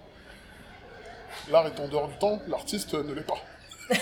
[1.49, 3.37] L'art est en dehors du temps, l'artiste ne l'est pas.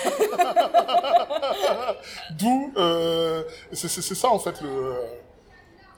[2.32, 4.96] D'où, euh, c'est, c'est, c'est ça en fait le,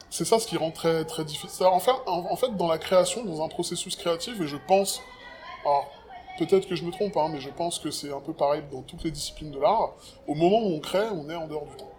[0.09, 1.65] c'est ça ce qui rend très très difficile.
[1.67, 5.01] En fait, en, fait, dans la création, dans un processus créatif, et je pense,
[5.63, 5.91] alors
[6.37, 8.81] peut-être que je me trompe, hein, mais je pense que c'est un peu pareil dans
[8.81, 9.95] toutes les disciplines de l'art.
[10.27, 11.91] Au moment où on crée, on est en dehors du temps.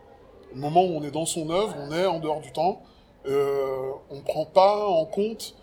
[0.52, 2.82] Au moment où on est dans son œuvre, on est en dehors du temps.
[3.26, 5.54] Euh, on ne prend pas en compte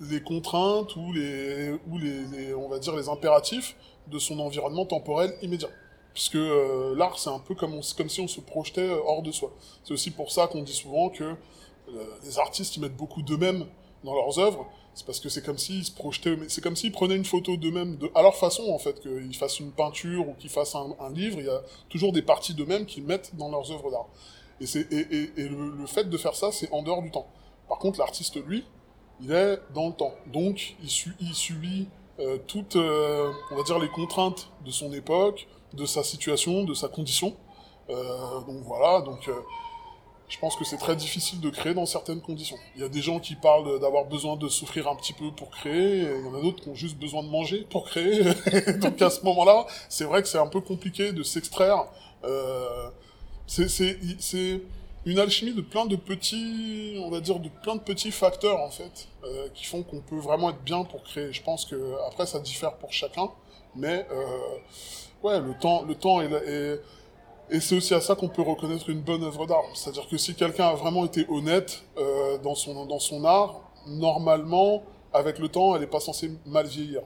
[0.00, 5.34] les contraintes ou les, ou les, on va dire les impératifs de son environnement temporel
[5.42, 5.68] immédiat.
[6.14, 9.32] Puisque euh, l'art, c'est un peu comme, comme si on se projetait euh, hors de
[9.32, 9.52] soi.
[9.84, 11.34] C'est aussi pour ça qu'on dit souvent que
[12.24, 13.66] les artistes, ils mettent beaucoup d'eux-mêmes
[14.02, 14.66] dans leurs œuvres.
[14.94, 17.96] C'est parce que c'est comme s'ils se projetaient, c'est comme s'ils prenaient une photo d'eux-mêmes,
[17.96, 21.38] de, à leur façon en fait, qu'ils fassent une peinture ou qu'ils fassent un, livre,
[21.40, 24.08] il y a toujours des parties d'eux-mêmes qu'ils mettent dans leurs œuvres d'art.
[24.60, 24.66] Et,
[25.36, 27.26] et, le, fait de faire ça, c'est en dehors du temps.
[27.68, 28.64] Par contre, l'artiste, lui,
[29.20, 30.14] il est dans le temps.
[30.26, 31.88] Donc, il, su, il subit
[32.20, 36.74] euh, toutes, euh, on va dire, les contraintes de son époque, de sa situation, de
[36.74, 37.34] sa condition.
[37.88, 39.28] Euh, donc voilà, donc
[40.32, 42.56] je pense que c'est très difficile de créer dans certaines conditions.
[42.74, 45.50] Il y a des gens qui parlent d'avoir besoin de souffrir un petit peu pour
[45.50, 48.24] créer, et il y en a d'autres qui ont juste besoin de manger pour créer.
[48.80, 51.84] donc à ce moment-là, c'est vrai que c'est un peu compliqué de s'extraire.
[52.24, 52.88] Euh,
[53.46, 53.98] c'est
[55.04, 58.70] une alchimie de plein de petits, on va dire, de plein de petits facteurs en
[58.70, 61.30] fait, euh, qui font qu'on peut vraiment être bien pour créer.
[61.30, 61.76] Je pense que
[62.08, 63.28] après ça diffère pour chacun,
[63.76, 64.56] mais euh,
[65.24, 66.80] ouais, le temps, le temps est, est
[67.50, 69.64] et c'est aussi à ça qu'on peut reconnaître une bonne œuvre d'art.
[69.74, 74.82] C'est-à-dire que si quelqu'un a vraiment été honnête euh, dans son dans son art, normalement,
[75.12, 77.02] avec le temps, elle n'est pas censée mal vieillir.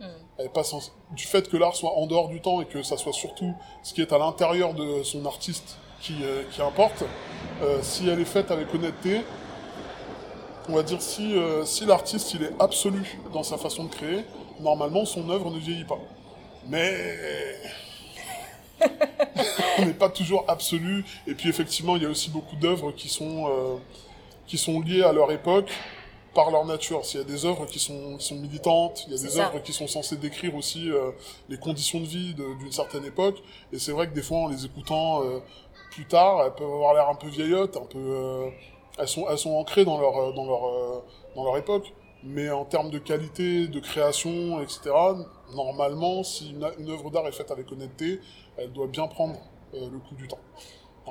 [0.00, 0.04] Mm.
[0.38, 0.90] Elle est pas censée...
[1.12, 3.94] Du fait que l'art soit en dehors du temps et que ça soit surtout ce
[3.94, 7.04] qui est à l'intérieur de son artiste qui, euh, qui importe,
[7.62, 9.20] euh, si elle est faite avec honnêteté,
[10.68, 11.34] on va dire si,
[11.66, 14.24] si l'artiste il est absolu dans sa façon de créer,
[14.60, 15.98] normalement son œuvre ne vieillit pas.
[16.68, 16.94] Mais
[19.78, 21.04] on n'est pas toujours absolu.
[21.26, 23.76] Et puis effectivement, il y a aussi beaucoup d'œuvres qui sont euh,
[24.46, 25.70] qui sont liées à leur époque
[26.34, 27.04] par leur nature.
[27.04, 29.60] S'il y a des œuvres qui sont, qui sont militantes, il y a des œuvres
[29.62, 31.12] qui sont censées décrire aussi euh,
[31.48, 33.42] les conditions de vie d'une certaine époque.
[33.72, 35.38] Et c'est vrai que des fois, en les écoutant euh,
[35.92, 38.50] plus tard, elles peuvent avoir l'air un peu vieillottes, un peu,
[38.98, 41.02] elles sont, elles sont ancrées dans leur, dans leur,
[41.36, 41.92] dans leur époque.
[42.24, 44.90] Mais en termes de qualité, de création, etc.,
[45.54, 48.20] normalement, si une, une œuvre d'art est faite avec honnêteté,
[48.56, 49.36] elle doit bien prendre
[49.74, 50.38] euh, le coup du temps.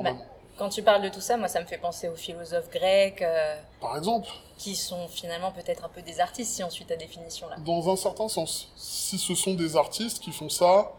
[0.02, 0.12] Bah,
[0.58, 3.22] quand tu parles de tout ça, moi, ça me fait penser aux philosophes grecs.
[3.22, 4.30] Euh, Par exemple.
[4.58, 7.58] Qui sont finalement peut-être un peu des artistes, si on suit ta définition là.
[7.58, 8.72] Dans un certain sens.
[8.76, 10.94] Si ce sont des artistes qui font ça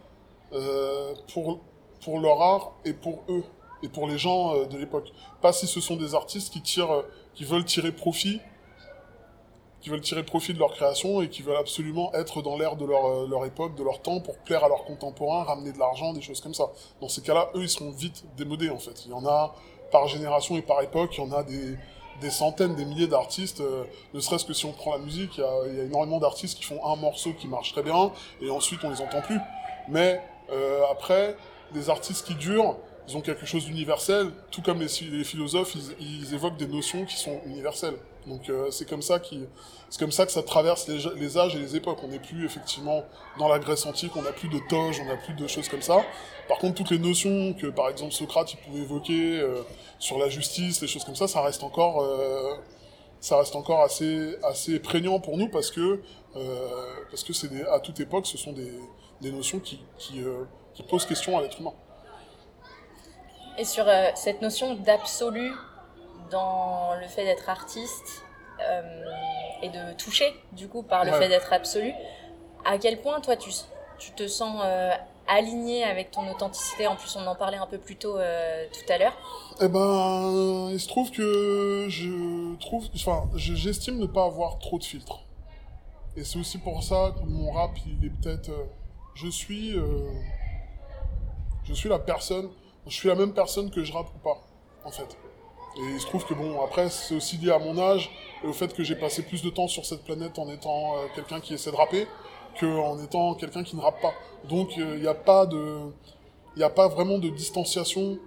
[0.53, 1.61] euh, pour,
[2.03, 3.45] pour leur art et pour eux,
[3.83, 5.13] et pour les gens de l'époque.
[5.43, 7.05] Pas si ce sont des artistes qui, tirent,
[7.35, 8.41] qui veulent tirer profit
[9.85, 12.87] qui veulent tirer profit de leur création et qui veulent absolument être dans l'ère de
[12.87, 16.15] leur, euh, leur époque, de leur temps, pour plaire à leurs contemporains, ramener de l'argent,
[16.15, 16.71] des choses comme ça.
[17.03, 19.05] Dans ces cas-là, eux, ils seront vite démodés, en fait.
[19.05, 19.55] Il y en a
[19.93, 21.77] par génération et par époque, il y en a des,
[22.23, 25.75] des centaines, des milliers d'artistes, euh, ne serait-ce que si on prend la musique, il
[25.75, 28.81] y y a énormément d'artistes qui font un morceau qui marche très bien, et ensuite
[28.85, 29.39] on les entend plus.
[29.89, 31.37] Mais euh, après,
[31.75, 32.77] des artistes qui durent,
[33.09, 34.89] ils ont quelque chose d'universel, tout comme les,
[35.25, 37.97] philosophes, ils, évoquent des notions qui sont universelles.
[38.27, 39.45] Donc euh, c'est comme ça qui,
[39.91, 41.99] c'est comme ça que ça traverse les, les, âges et les époques.
[42.03, 43.05] On n'est plus effectivement
[43.39, 45.83] dans la Grèce antique, on n'a plus de toge, on n'a plus de choses comme
[45.83, 46.03] ça.
[46.49, 49.61] Par contre, toutes les notions que par exemple Socrate il pouvait évoquer euh,
[49.99, 52.55] sur la justice, les choses comme ça, ça reste encore, euh,
[53.21, 56.01] ça reste encore assez, assez prégnant pour nous parce que
[56.37, 56.69] euh,
[57.11, 58.73] parce que c'est à toute époque, ce sont des,
[59.21, 61.75] des notions qui, qui, euh, qui posent question à l'être humain.
[63.57, 65.53] Et sur euh, cette notion d'absolu
[66.31, 68.25] dans le fait d'être artiste
[68.61, 69.05] euh,
[69.63, 71.19] et de toucher, du coup, par le ouais.
[71.19, 71.93] fait d'être absolu,
[72.65, 73.51] à quel point, toi, tu,
[73.99, 74.91] tu te sens euh,
[75.29, 76.89] aligné avec ton authenticité?
[76.89, 79.17] En plus, on en parlait un peu plus tôt tout à l'heure.
[79.61, 84.85] Eh ben, il se trouve que je trouve, enfin, j'estime ne pas avoir trop de
[84.85, 85.21] filtres.
[86.17, 88.51] Et c'est aussi pour ça que mon rap, il est peut-être,
[89.15, 89.77] je suis,
[91.65, 92.51] je suis la personne
[92.87, 94.41] je suis la même personne que je rappe ou pas,
[94.85, 95.17] en fait.
[95.77, 98.11] Et il se trouve que bon, après, c'est aussi lié à mon âge
[98.43, 101.07] et au fait que j'ai passé plus de temps sur cette planète en étant euh,
[101.15, 102.07] quelqu'un qui essaie de rapper
[102.61, 104.15] qu'en étant quelqu'un qui ne rappe pas.
[104.49, 105.91] Donc, il euh, n'y a pas de,
[106.55, 108.19] il n'y a pas vraiment de distanciation.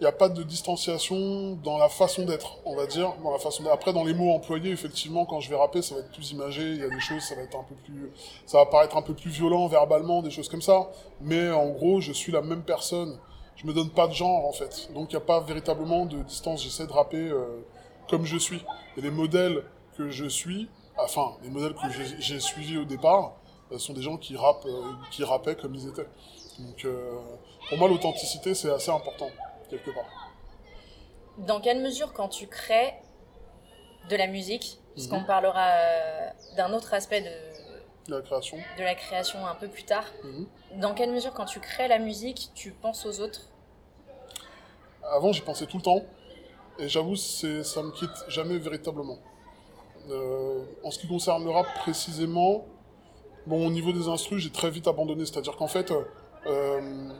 [0.00, 3.38] Il n'y a pas de distanciation dans la façon d'être, on va dire, dans la
[3.38, 6.32] façon Après, dans les mots employés, effectivement, quand je vais rapper, ça va être plus
[6.32, 6.62] imagé.
[6.62, 8.10] Il y a des choses, ça va être un peu plus,
[8.44, 10.90] ça va paraître un peu plus violent verbalement, des choses comme ça.
[11.20, 13.18] Mais en gros, je suis la même personne
[13.56, 14.88] je me donne pas de genre en fait.
[14.92, 16.62] Donc il n'y a pas véritablement de distance.
[16.62, 17.64] J'essaie de rapper euh,
[18.08, 18.64] comme je suis.
[18.96, 19.64] Et les modèles
[19.96, 21.88] que je suis, enfin les modèles que
[22.20, 23.34] j'ai- suivis au départ,
[23.72, 26.08] euh, sont des gens qui rappent, euh, qui rappaient comme ils étaient.
[26.58, 26.86] Donc
[27.68, 29.28] pour moi l'authenticité c'est assez important
[29.70, 30.04] quelque part.
[31.38, 32.94] Dans quelle mesure, quand tu crées
[34.08, 35.26] de la musique, puisqu'on Mhm.
[35.26, 37.30] parlera euh, d'un autre aspect de,
[38.08, 38.58] La création.
[38.78, 40.46] de la création un peu plus tard, Mhm.
[40.80, 43.40] dans quelle mesure, quand tu crées la musique, tu penses aux autres?
[45.10, 46.02] Avant j'y pensais tout le temps.
[46.78, 47.46] Et j'avoue, ça
[47.82, 49.18] me quitte jamais véritablement.
[50.10, 52.66] Euh, en ce qui concerne le rap précisément,
[53.46, 55.24] bon, au niveau des instrus, j'ai très vite abandonné.
[55.24, 55.92] C'est-à-dire qu'en fait,
[56.46, 57.10] euh,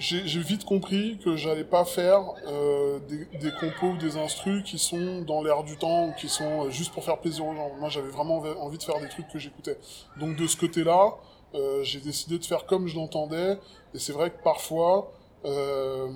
[0.00, 4.78] j'ai, vite compris que j'allais pas faire euh, des, des compos ou des instrus qui
[4.78, 7.70] sont dans l'air du temps ou qui sont euh, juste pour faire plaisir aux gens.
[7.78, 9.78] Moi, j'avais vraiment envie de faire des trucs que j'écoutais.
[10.18, 11.16] Donc de ce côté-là,
[11.54, 13.58] euh, j'ai décidé de faire comme je l'entendais.
[13.94, 15.12] Et c'est vrai que parfois,
[15.44, 16.08] euh,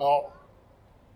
[0.00, 0.32] alors,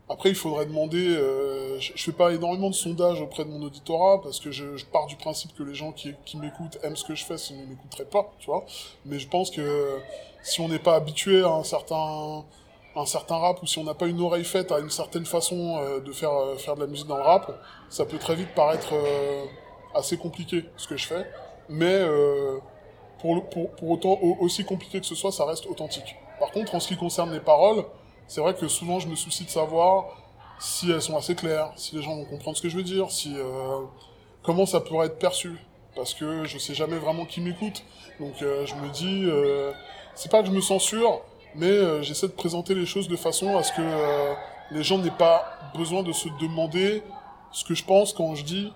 [0.08, 1.06] après, il faudrait demander.
[1.16, 4.86] euh, je, fais pas énormément de sondages auprès de mon auditorat parce que je, je
[4.86, 7.60] pars du principe que les gens qui, qui m'écoutent aiment ce que je fais, sinon
[7.64, 8.64] ils m'écouteraient pas, tu vois.
[9.04, 9.98] Mais je pense que
[10.42, 12.44] si on n'est pas habitué à un certain
[12.96, 15.76] un certain rap ou si on n'a pas une oreille faite à une certaine façon
[15.78, 17.52] euh, de faire euh, faire de la musique dans le rap,
[17.90, 19.44] ça peut très vite paraître euh,
[19.94, 21.26] assez compliqué ce que je fais.
[21.68, 22.00] Mais
[23.20, 26.16] pour, pour, pour autant, au- aussi compliqué que ce soit, ça reste authentique.
[26.40, 27.84] Par contre, en ce qui concerne les paroles,
[28.28, 30.04] c'est vrai que souvent je me soucie de savoir
[30.60, 33.10] si elles sont assez claires, si les gens vont comprendre ce que je veux dire,
[33.10, 33.80] si euh,
[34.42, 35.56] comment ça pourrait être perçu,
[35.96, 37.82] parce que je sais jamais vraiment qui m'écoute.
[38.20, 39.72] Donc euh, je me dis, euh,
[40.14, 41.22] c'est pas que je me censure,
[41.54, 44.34] mais euh, j'essaie de présenter les choses de façon à ce que euh,
[44.70, 45.44] les gens n'aient pas
[45.76, 47.02] besoin de se demander
[47.52, 48.72] ce que je pense quand je dis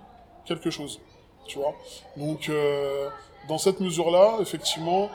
[0.46, 1.00] quelque chose,
[1.46, 1.74] tu vois?
[2.16, 3.08] Donc euh,
[3.48, 5.10] dans cette mesure-là, effectivement,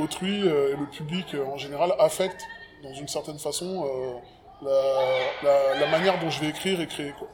[0.00, 2.44] autrui et le public en général affectent
[2.88, 4.14] dans une certaine façon euh,
[4.62, 7.12] la, la, la manière dont je vais écrire et créer.
[7.18, 7.28] Quoi.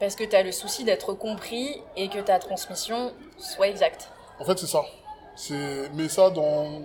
[0.00, 4.10] Parce que tu as le souci d'être compris et que ta transmission soit exacte.
[4.38, 4.82] En fait, c'est ça.
[5.34, 5.90] C'est...
[5.94, 6.82] Mais ça, dans,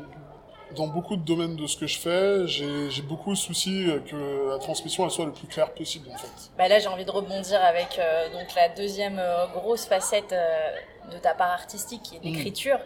[0.75, 4.49] dans beaucoup de domaines de ce que je fais, j'ai, j'ai beaucoup le souci que
[4.51, 6.51] la transmission elle soit le plus claire possible, en fait.
[6.57, 10.71] Bah là, j'ai envie de rebondir avec euh, donc la deuxième euh, grosse facette euh,
[11.11, 12.79] de ta part artistique qui est l'écriture.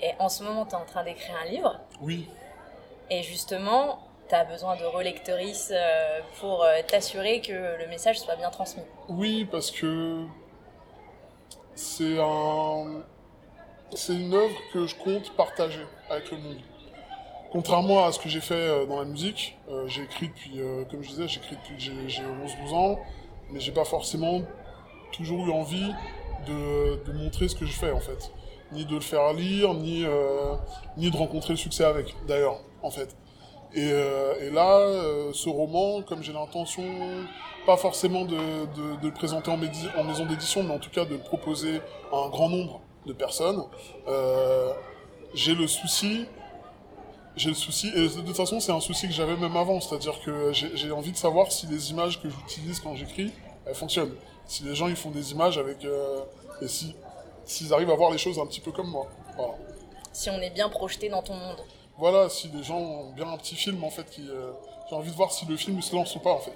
[0.00, 1.78] Et en ce moment, tu es en train d'écrire un livre.
[2.00, 2.28] Oui,
[3.10, 8.36] Et justement, tu as besoin de relectrices euh, pour euh, t'assurer que le message soit
[8.36, 8.82] bien transmis.
[9.08, 10.24] oui, parce que
[11.74, 13.02] c'est un...
[13.94, 16.58] C'est une œuvre que je compte partager avec le monde.
[17.52, 19.56] Contrairement à ce que j'ai fait euh, dans la musique,
[19.86, 20.60] j'ai écrit depuis,
[20.90, 22.98] comme je disais, j'ai écrit depuis que j'ai, j'ai 11-12 ans,
[23.50, 24.42] mais j'ai pas forcément
[25.12, 25.92] toujours eu envie
[26.46, 28.32] de, montrer ce que je fais en fait.
[28.72, 30.04] Ni de le faire lire, ni,
[30.96, 33.14] ni de rencontrer le succès avec, d'ailleurs, en fait.
[33.74, 36.84] Et, euh, et là, euh, ce roman, comme j'ai l'intention,
[37.66, 38.36] pas forcément de,
[39.02, 41.80] le présenter en, maison d'édition, mais en tout cas de le proposer
[42.12, 43.64] à un grand nombre de personnes,
[44.08, 44.72] euh,
[45.34, 46.26] j'ai le souci
[47.36, 50.20] j'ai le souci, et de toute façon, c'est un souci que j'avais même avant, c'est-à-dire
[50.24, 53.32] que j'ai envie de savoir si les images que j'utilise quand j'écris,
[53.66, 54.14] elles fonctionnent.
[54.46, 55.78] Si les gens ils font des images avec.
[56.62, 56.94] et si
[57.44, 59.08] s'ils arrivent à voir les choses un petit peu comme moi.
[59.36, 59.54] Voilà.
[60.12, 61.58] Si on est bien projeté dans ton monde.
[61.98, 64.28] Voilà, si les gens ont bien un petit film en fait, qui.
[64.28, 64.50] euh,
[64.90, 66.52] j'ai envie de voir si le film se lance ou pas en fait.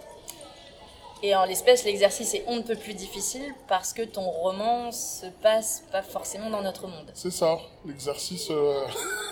[1.23, 5.27] Et en l'espèce, l'exercice est on ne peut plus difficile parce que ton roman se
[5.43, 7.11] passe pas forcément dans notre monde.
[7.15, 8.49] C'est ça, l'exercice.
[8.51, 8.87] euh,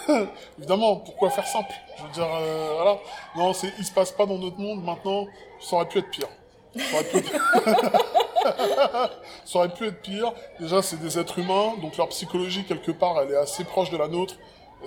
[0.59, 1.73] Évidemment, pourquoi faire simple?
[1.99, 2.99] Je veux dire, euh, voilà.
[3.37, 5.27] Non, c'est, il se passe pas dans notre monde maintenant.
[5.61, 6.29] Ça aurait pu être pire.
[6.77, 7.33] Ça aurait pu être,
[9.45, 10.33] ça aurait pu être pire.
[10.59, 13.97] Déjà, c'est des êtres humains, donc leur psychologie quelque part, elle est assez proche de
[13.97, 14.35] la nôtre.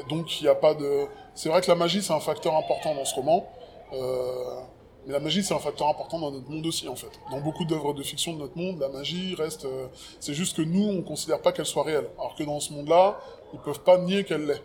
[0.09, 1.07] Donc, il n'y a pas de.
[1.35, 3.45] C'est vrai que la magie, c'est un facteur important dans ce roman.
[3.93, 4.61] Euh,
[5.07, 7.11] Mais la magie, c'est un facteur important dans notre monde aussi, en fait.
[7.31, 9.65] Dans beaucoup d'œuvres de fiction de notre monde, la magie reste.
[9.65, 9.87] euh,
[10.19, 12.09] c'est juste que nous, on considère pas qu'elle soit réelle.
[12.17, 13.19] Alors que dans ce monde-là,
[13.53, 14.61] ils peuvent pas nier qu'elle l'est.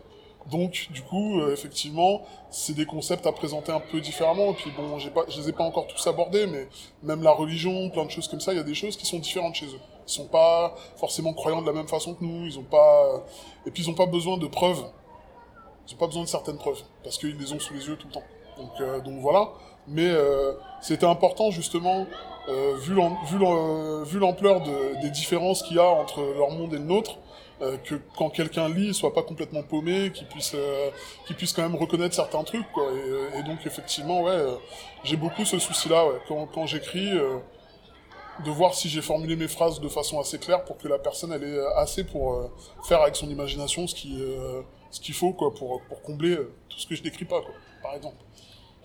[0.51, 4.51] Donc, du coup, euh, effectivement, c'est des concepts à présenter un peu différemment.
[4.51, 6.67] Et puis bon, j'ai pas, je les ai pas encore tous abordés, mais
[7.01, 9.17] même la religion, plein de choses comme ça, il y a des choses qui sont
[9.17, 9.79] différentes chez eux.
[10.07, 12.45] Ils sont pas forcément croyants de la même façon que nous.
[12.45, 13.23] Ils ont pas,
[13.65, 14.85] et puis ils ont pas besoin de preuves.
[15.87, 18.07] Ils ont pas besoin de certaines preuves parce qu'ils les ont sous les yeux tout
[18.07, 18.23] le temps.
[18.57, 19.49] Donc, euh, donc voilà.
[19.87, 22.07] Mais euh, c'était important justement,
[22.49, 26.49] euh, vu l'am- vu l'am- vu l'ampleur de- des différences qu'il y a entre leur
[26.51, 27.17] monde et le nôtre,
[27.85, 30.53] que quand quelqu'un lit, il soit pas complètement paumé, qu'il puisse,
[31.25, 32.65] qu'il puisse quand même reconnaître certains trucs.
[33.39, 34.37] Et, donc effectivement, ouais,
[35.05, 37.11] j'ai beaucoup ce souci-là quand, j'écris.
[38.43, 41.31] de voir si j'ai formulé mes phrases de façon assez claire pour que la personne
[41.31, 42.37] elle ait assez pour
[42.83, 44.21] faire avec son imagination ce qui
[44.95, 47.53] ce qu'il faut quoi, pour, pour combler euh, tout ce que je décris pas, quoi,
[47.83, 48.15] par exemple.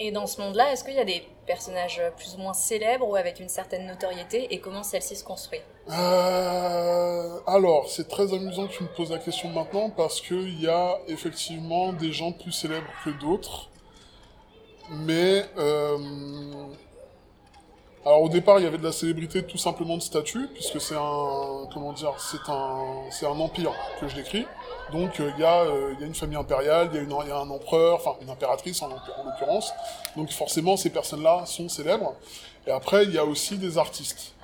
[0.00, 3.16] Et dans ce monde-là, est-ce qu'il y a des personnages plus ou moins célèbres ou
[3.16, 5.60] avec une certaine notoriété et comment celle-ci se construit?
[5.90, 10.68] Euh, Alors, c'est très amusant que tu me poses la question maintenant parce qu'il y
[10.68, 13.68] a effectivement des gens plus célèbres que d'autres.
[14.90, 15.98] Mais euh,
[18.04, 20.96] alors au départ, il y avait de la célébrité tout simplement de statut, puisque c'est
[20.96, 24.46] un comment dire, c'est un c'est un empire que je décris.
[24.92, 27.36] Donc euh, il y a euh, il y a une famille impériale, il y a
[27.36, 29.72] un empereur, enfin une impératrice en, en l'occurrence.
[30.16, 32.14] Donc forcément ces personnes-là sont célèbres.
[32.66, 34.34] Et après il y a aussi des artistes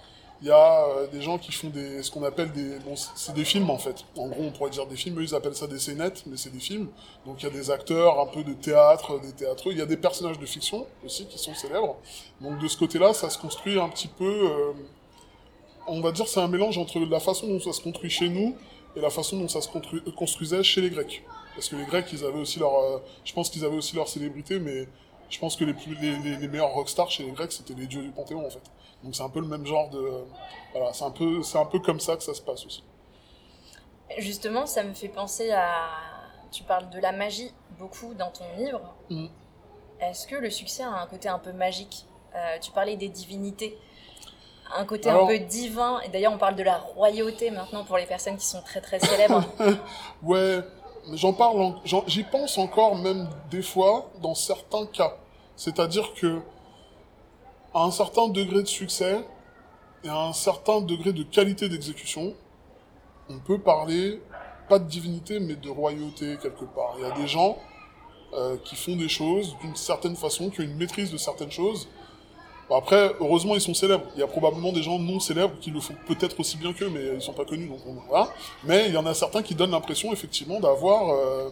[0.42, 3.44] il y a euh, des gens qui font ce qu'on appelle des, bon, c'est des
[3.44, 4.04] films en fait.
[4.16, 6.50] En gros, on pourrait dire des films, eux ils appellent ça des scénettes, mais c'est
[6.52, 6.88] des films.
[7.24, 9.72] Donc il y a des acteurs, un peu de théâtre, des théâtreux.
[9.72, 11.96] Il y a des personnages de fiction aussi qui sont célèbres.
[12.40, 14.50] Donc de ce côté-là, ça se construit un petit peu.
[15.86, 18.56] On va dire c'est un mélange entre la façon dont ça se construit chez nous
[18.96, 19.68] et la façon dont ça se
[20.10, 21.22] construisait chez les Grecs.
[21.54, 24.08] Parce que les Grecs, ils avaient aussi leur, euh, je pense qu'ils avaient aussi leur
[24.08, 24.88] célébrité, mais
[25.30, 27.86] je pense que les, plus, les, les, les meilleurs rockstars chez les Grecs, c'était les
[27.86, 28.62] dieux du Panthéon en fait.
[29.02, 30.24] Donc c'est un peu le même genre de...
[30.72, 32.82] Voilà, c'est un, peu, c'est un peu comme ça que ça se passe aussi.
[34.18, 35.88] Justement, ça me fait penser à...
[36.52, 38.94] Tu parles de la magie beaucoup dans ton livre.
[39.10, 39.26] Mm.
[40.00, 42.06] Est-ce que le succès a un côté un peu magique?
[42.34, 43.76] Euh, Tu parlais des divinités.
[44.74, 46.00] Un côté un peu divin.
[46.00, 48.98] Et d'ailleurs, on parle de la royauté maintenant pour les personnes qui sont très très
[48.98, 49.44] célèbres.
[50.22, 50.60] ouais,
[51.12, 51.74] j'en parle,
[52.06, 55.16] j'y pense encore même des fois dans certains cas.
[55.56, 56.40] C'est-à-dire que
[57.74, 59.24] à un certain degré de succès
[60.02, 62.34] et à un certain degré de qualité d'exécution,
[63.28, 64.20] on peut parler,
[64.68, 66.94] pas de divinité, mais de royauté quelque part.
[66.98, 67.58] Il y a des gens
[68.34, 71.88] euh, qui font des choses d'une certaine façon, qui ont une maîtrise de certaines choses.
[72.68, 74.04] Bon, après, heureusement, ils sont célèbres.
[74.14, 76.88] Il y a probablement des gens non célèbres qui le font peut-être aussi bien qu'eux,
[76.88, 78.28] mais ils sont pas connus, donc voilà.
[78.64, 81.48] Mais il y en a certains qui donnent l'impression, effectivement, d'avoir euh,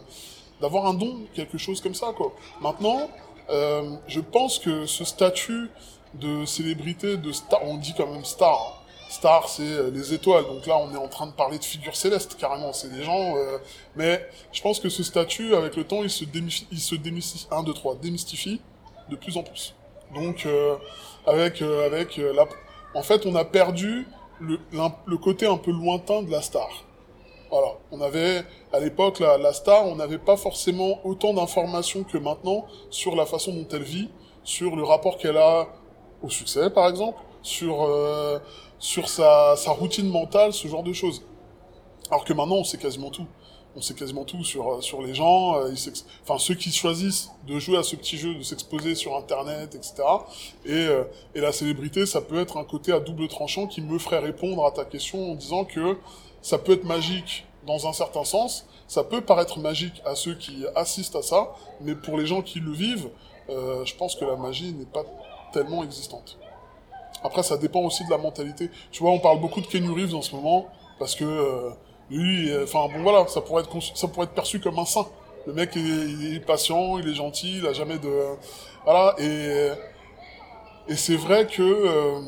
[0.61, 2.33] d'avoir un don, quelque chose comme ça, quoi.
[2.61, 3.09] Maintenant,
[3.49, 5.69] euh, je pense que ce statut
[6.13, 7.61] de célébrités, de stars.
[7.63, 8.83] On dit quand même star.
[9.09, 10.45] Star, c'est euh, les étoiles.
[10.45, 12.73] Donc là, on est en train de parler de figures célestes, carrément.
[12.73, 13.35] C'est des gens.
[13.35, 13.57] Euh,
[13.95, 17.47] mais je pense que ce statut, avec le temps, il se, démystifie, il se démystifie,
[17.51, 18.61] 1, 2, 3, démystifie
[19.09, 19.75] de plus en plus.
[20.15, 20.75] Donc, euh,
[21.27, 22.45] avec, avec la.
[22.93, 24.07] En fait, on a perdu
[24.39, 26.69] le, côté un peu lointain de la star.
[27.49, 27.67] Voilà.
[27.91, 33.15] On avait, à l'époque, la, star, on n'avait pas forcément autant d'informations que maintenant sur
[33.15, 34.09] la façon dont elle vit,
[34.43, 35.67] sur le rapport qu'elle a
[36.21, 38.39] au succès, par exemple, sur, euh,
[38.79, 41.23] sur sa, sa, routine mentale, ce genre de choses.
[42.09, 43.27] Alors que maintenant, on sait quasiment tout.
[43.77, 45.73] On sait quasiment tout sur, euh, sur les gens, euh,
[46.23, 49.95] enfin ceux qui choisissent de jouer à ce petit jeu, de s'exposer sur Internet, etc.
[50.65, 53.99] Et, euh, et la célébrité, ça peut être un côté à double tranchant qui me
[53.99, 55.97] ferait répondre à ta question en disant que
[56.41, 60.65] ça peut être magique dans un certain sens, ça peut paraître magique à ceux qui
[60.75, 63.09] assistent à ça, mais pour les gens qui le vivent,
[63.49, 65.03] euh, je pense que la magie n'est pas
[65.51, 66.37] tellement existante.
[67.23, 68.69] Après, ça dépend aussi de la mentalité.
[68.91, 70.67] Tu vois, on parle beaucoup de Kenny Reeves en ce moment,
[70.99, 71.71] parce que
[72.09, 75.07] lui, euh, enfin bon voilà, ça pourrait, être ça pourrait être perçu comme un saint.
[75.47, 78.11] Le mec, il est, patient, il est gentil, il a jamais de...
[78.83, 79.69] Voilà, et,
[80.87, 81.61] et c'est vrai que...
[81.61, 82.19] Euh,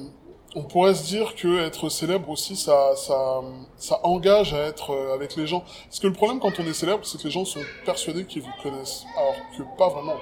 [0.55, 3.41] on pourrait se dire que être célèbre aussi, ça, ça,
[3.77, 5.63] ça engage à être avec les gens.
[5.85, 8.41] Parce que le problème quand on est célèbre, c'est que les gens sont persuadés qu'ils
[8.41, 10.15] vous connaissent, alors que pas vraiment.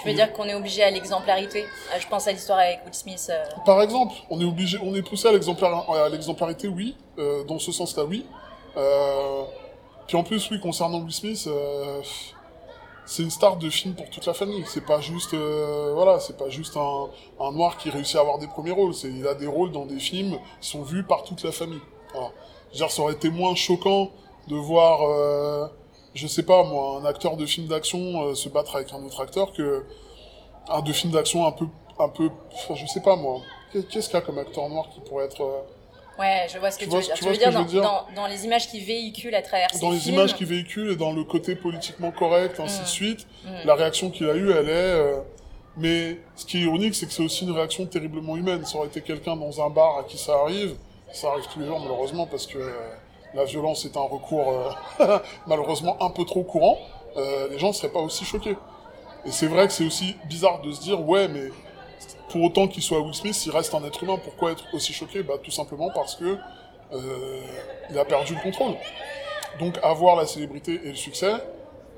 [0.00, 1.64] Tu veux dire qu'on est obligé à l'exemplarité?
[1.64, 3.26] Euh, Je pense à l'histoire avec Will Smith.
[3.30, 3.44] Euh.
[3.64, 8.04] Par exemple, on est obligé, on est poussé à l'exemplarité, oui, euh, dans ce sens-là,
[8.04, 8.26] oui.
[8.76, 9.42] Euh,
[10.06, 12.00] puis en plus, oui, concernant Will Smith, euh,
[13.04, 14.64] c'est une star de film pour toute la famille.
[14.66, 18.72] C'est pas juste, voilà, c'est pas juste un, noir qui réussit à avoir des premiers
[18.72, 18.94] rôles.
[18.94, 21.82] C'est, il a des rôles dans des films qui sont vus par toute la famille.
[22.12, 22.30] Voilà.
[22.68, 24.10] Je veux dire, ça aurait été moins choquant
[24.48, 25.70] de voir
[26.16, 29.20] je sais pas moi, un acteur de film d'action euh, se battre avec un autre
[29.20, 29.84] acteur que
[30.68, 31.66] un de film d'action un peu,
[31.98, 32.30] un peu,
[32.74, 33.40] je sais pas moi.
[33.72, 35.60] Qu'est-ce qu'il y a comme acteur noir qui pourrait être euh,
[36.18, 37.14] Ouais, je vois ce que tu, veux dire.
[37.14, 40.34] Tu, veux dire, dans, Dans, dans, les images qui véhiculent à travers Dans les images
[40.34, 42.86] qui véhiculent et dans le côté politiquement correct, ainsi de mm.
[42.86, 43.48] suite, mm.
[43.64, 44.72] la réaction qu'il a eue, elle est...
[44.72, 45.20] Euh,
[45.76, 48.64] mais ce qui est ironique, c'est que c'est aussi une réaction terriblement humaine.
[48.64, 50.76] Ça aurait été quelqu'un dans un bar à qui ça arrive.
[51.12, 52.58] Ça arrive tous les jours, malheureusement, parce que
[53.34, 56.78] la violence est un recours euh, malheureusement un peu trop courant,
[57.16, 58.56] euh, les gens ne seraient pas aussi choqués.
[59.24, 61.48] Et c'est vrai que c'est aussi bizarre de se dire, ouais, mais
[62.36, 65.22] pour autant qu'il soit Will Smith, il reste un être humain, pourquoi être aussi choqué?
[65.22, 66.36] Bah tout simplement parce que
[66.92, 67.40] euh,
[67.88, 68.74] il a perdu le contrôle.
[69.58, 71.32] Donc avoir la célébrité et le succès,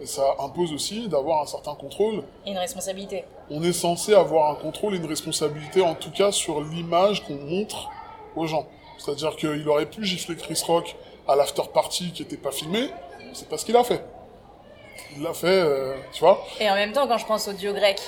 [0.05, 2.23] ça impose aussi d'avoir un certain contrôle.
[2.47, 3.25] Et une responsabilité.
[3.51, 7.35] On est censé avoir un contrôle et une responsabilité, en tout cas sur l'image qu'on
[7.35, 7.91] montre
[8.37, 8.65] aux gens.
[8.97, 10.95] C'est-à-dire qu'il aurait pu gifler Chris Rock
[11.27, 12.91] à l'after party qui n'était pas filmé,
[13.33, 14.05] c'est pas ce qu'il a fait.
[15.17, 16.47] Il l'a fait, euh, tu vois.
[16.61, 18.01] Et en même temps, quand je pense au dieu grec,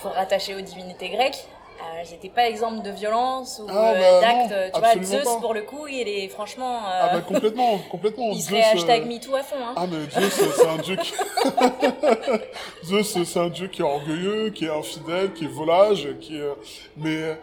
[0.00, 1.46] pour rattacher aux divinités grecques,
[1.80, 4.50] euh, j'étais pas exemple de violence ou Ah, euh, bah, d'actes.
[4.50, 5.36] non, Tu vois, Zeus, pas.
[5.40, 6.76] pour le coup, il est franchement.
[6.86, 8.30] euh, Ah bah complètement, complètement.
[8.32, 9.56] il serait Zeus, hashtag euh, MeToo à fond.
[9.60, 9.74] Hein.
[9.76, 11.12] Ah mais Zeus c'est un dieu qui...
[12.84, 16.48] Zeus c'est un dieu qui est orgueilleux, qui est infidèle, qui est volage, qui est...
[16.96, 17.38] Mais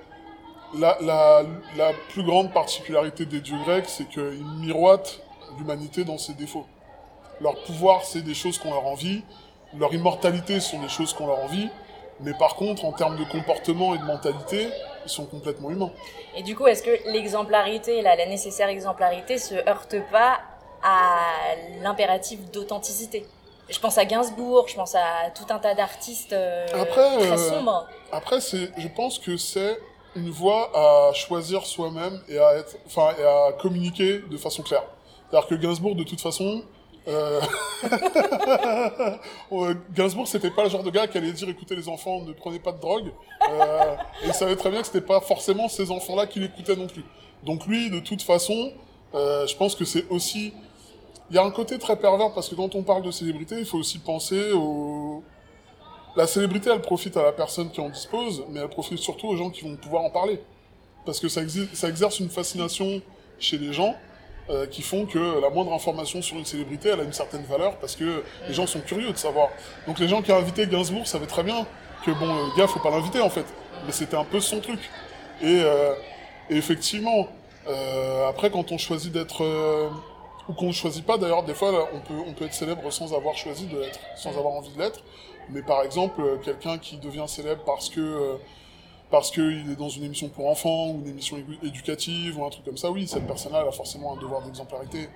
[0.77, 1.43] la, la,
[1.77, 5.19] la plus grande particularité des dieux grecs, c'est qu'ils miroitent
[5.59, 6.65] l'humanité dans ses défauts.
[7.41, 9.21] Leur pouvoir, c'est des choses qu'on leur envie.
[9.77, 11.67] Leur immortalité sont des choses qu'on leur envie.
[12.19, 14.69] Mais par contre, en termes de comportement et de mentalité,
[15.05, 15.91] ils sont complètement humains.
[16.35, 20.39] Et du coup, est-ce que l'exemplarité, la nécessaire exemplarité, se heurte pas
[20.83, 23.25] à l'impératif d'authenticité?
[23.69, 27.37] Je pense à Gainsbourg, je pense à tout un tas d'artistes euh, Après, très euh,
[27.37, 27.87] sombres.
[28.11, 29.79] Après, c'est, je pense que c'est
[30.15, 34.83] une voie à choisir soi-même et à être, enfin, et à communiquer de façon claire.
[35.29, 36.63] C'est-à-dire que Gainsbourg, de toute façon,
[37.07, 37.41] euh...
[39.93, 42.59] Gainsbourg, c'était pas le genre de gars qui allait dire, écoutez les enfants, ne prenez
[42.59, 43.11] pas de drogue.
[43.49, 43.95] Euh...
[44.23, 47.03] et il savait très bien que c'était pas forcément ces enfants-là qui l'écoutaient non plus.
[47.43, 48.71] Donc lui, de toute façon,
[49.15, 50.53] euh, je pense que c'est aussi,
[51.29, 53.65] il y a un côté très pervers parce que quand on parle de célébrité, il
[53.65, 55.23] faut aussi penser au,
[56.15, 59.35] la célébrité, elle profite à la personne qui en dispose, mais elle profite surtout aux
[59.35, 60.39] gens qui vont pouvoir en parler.
[61.05, 63.01] Parce que ça exerce une fascination
[63.39, 63.95] chez les gens
[64.49, 67.77] euh, qui font que la moindre information sur une célébrité, elle a une certaine valeur
[67.77, 69.49] parce que les gens sont curieux de savoir.
[69.87, 71.65] Donc les gens qui ont invité Gainsbourg savaient très bien
[72.05, 73.45] que bon, le gars, faut pas l'inviter en fait.
[73.85, 74.79] Mais c'était un peu son truc.
[75.41, 75.93] Et, euh,
[76.49, 77.27] et effectivement,
[77.67, 79.89] euh, après, quand on choisit d'être euh,
[80.49, 83.13] ou qu'on ne choisit pas d'ailleurs, des fois on peut, on peut être célèbre sans
[83.13, 85.01] avoir choisi de l'être, sans avoir envie de l'être.
[85.49, 88.35] Mais par exemple, euh, quelqu'un qui devient célèbre parce que euh,
[89.13, 92.65] parce qu'il est dans une émission pour enfants ou une émission éducative ou un truc
[92.65, 95.07] comme ça, oui, cette personne-là, elle a forcément un devoir d'exemplarité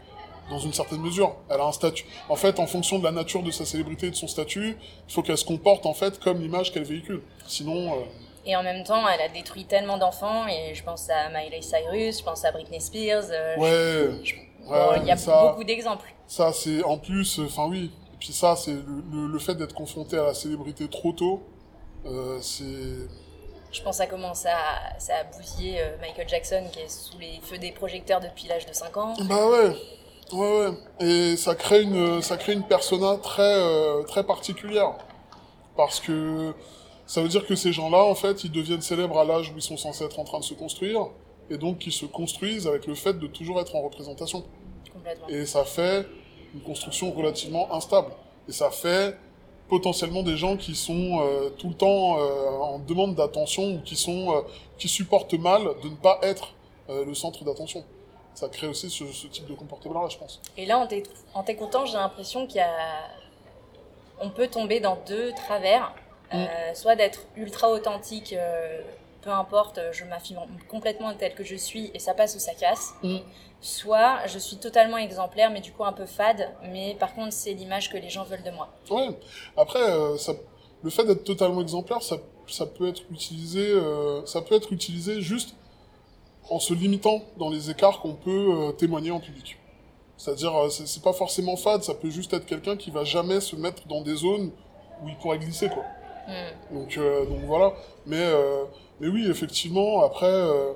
[0.52, 1.36] dans une certaine mesure.
[1.50, 2.06] Elle a un statut.
[2.30, 4.78] En fait, en fonction de la nature de sa célébrité et de son statut,
[5.08, 7.24] il faut qu'elle se comporte en fait comme l'image qu'elle véhicule.
[7.48, 8.04] Sinon, euh,
[8.46, 12.20] Et en même temps, elle a détruit tellement d'enfants, et je pense à Miley Cyrus,
[12.20, 13.24] je pense à Britney Spears.
[13.32, 16.14] euh, ouais, je- ouais, bon, il y a ça- beaucoup d'exemples.
[16.28, 17.86] Ça, c'est en plus, enfin oui.
[18.14, 21.42] Et puis ça, c'est le, le, le fait d'être confronté à la célébrité trop tôt,
[22.06, 23.10] euh, c'est.
[23.78, 24.58] Je pense à comment ça,
[24.98, 28.66] ça a bousillé euh, Michael Jackson, qui est sous les feux des projecteurs depuis l'âge
[28.66, 29.14] de 5 ans.
[29.26, 29.76] Bah ouais,
[30.34, 30.72] ouais, ouais.
[31.00, 34.96] Et ça crée une, ça crée une persona très, euh, très particulière.
[35.76, 36.56] Parce que
[37.06, 39.62] ça veut dire que ces gens-là, en fait, ils deviennent célèbres à l'âge où ils
[39.62, 41.10] sont censés être en train de se construire.
[41.52, 44.44] Et donc, ils se construisent avec le fait de toujours être en représentation.
[44.92, 45.28] Complètement.
[45.28, 46.08] Et ça fait
[46.56, 48.10] une construction relativement instable.
[48.50, 49.16] Et ça fait
[49.70, 53.96] potentiellement des gens qui sont euh, tout le temps euh, en demande d'attention ou qui
[53.96, 54.42] sont euh,
[54.78, 56.54] qui supportent mal de ne pas être
[56.90, 57.84] le centre d'attention.
[58.34, 60.40] Ça crée aussi ce, ce type de comportement-là, je pense.
[60.56, 62.70] Et là, en t'éc- en t'écoutant, j'ai l'impression qu'il y a...
[64.22, 65.94] On peut tomber dans deux travers.
[66.32, 66.46] Mm.
[66.76, 68.34] Soit d'être ultra authentique,
[69.28, 72.94] peu importe, je m'affirme complètement telle que je suis et ça passe ou ça casse.
[73.04, 73.18] Mm.
[73.60, 77.52] Soit je suis totalement exemplaire, mais du coup un peu fade, mais par contre c'est
[77.52, 78.70] l'image que les gens veulent de moi.
[78.90, 79.10] Ouais.
[79.58, 80.32] Après, euh, ça,
[80.82, 82.16] le fait d'être totalement exemplaire, ça,
[82.48, 85.56] ça peut être utilisé, euh, ça peut être utilisé juste
[86.50, 89.58] en se limitant dans les écarts qu'on peut euh, témoigner en public.
[90.16, 93.42] C'est-à-dire, euh, c'est c'est pas forcément fade, ça peut juste être quelqu'un qui va jamais
[93.42, 94.52] se mettre dans des zones
[95.04, 95.84] où il pourrait glisser, quoi.
[96.28, 96.76] Mm.
[96.76, 97.74] Donc, euh, donc voilà.
[98.06, 98.24] Mais,
[99.00, 100.74] mais oui, effectivement, après, euh,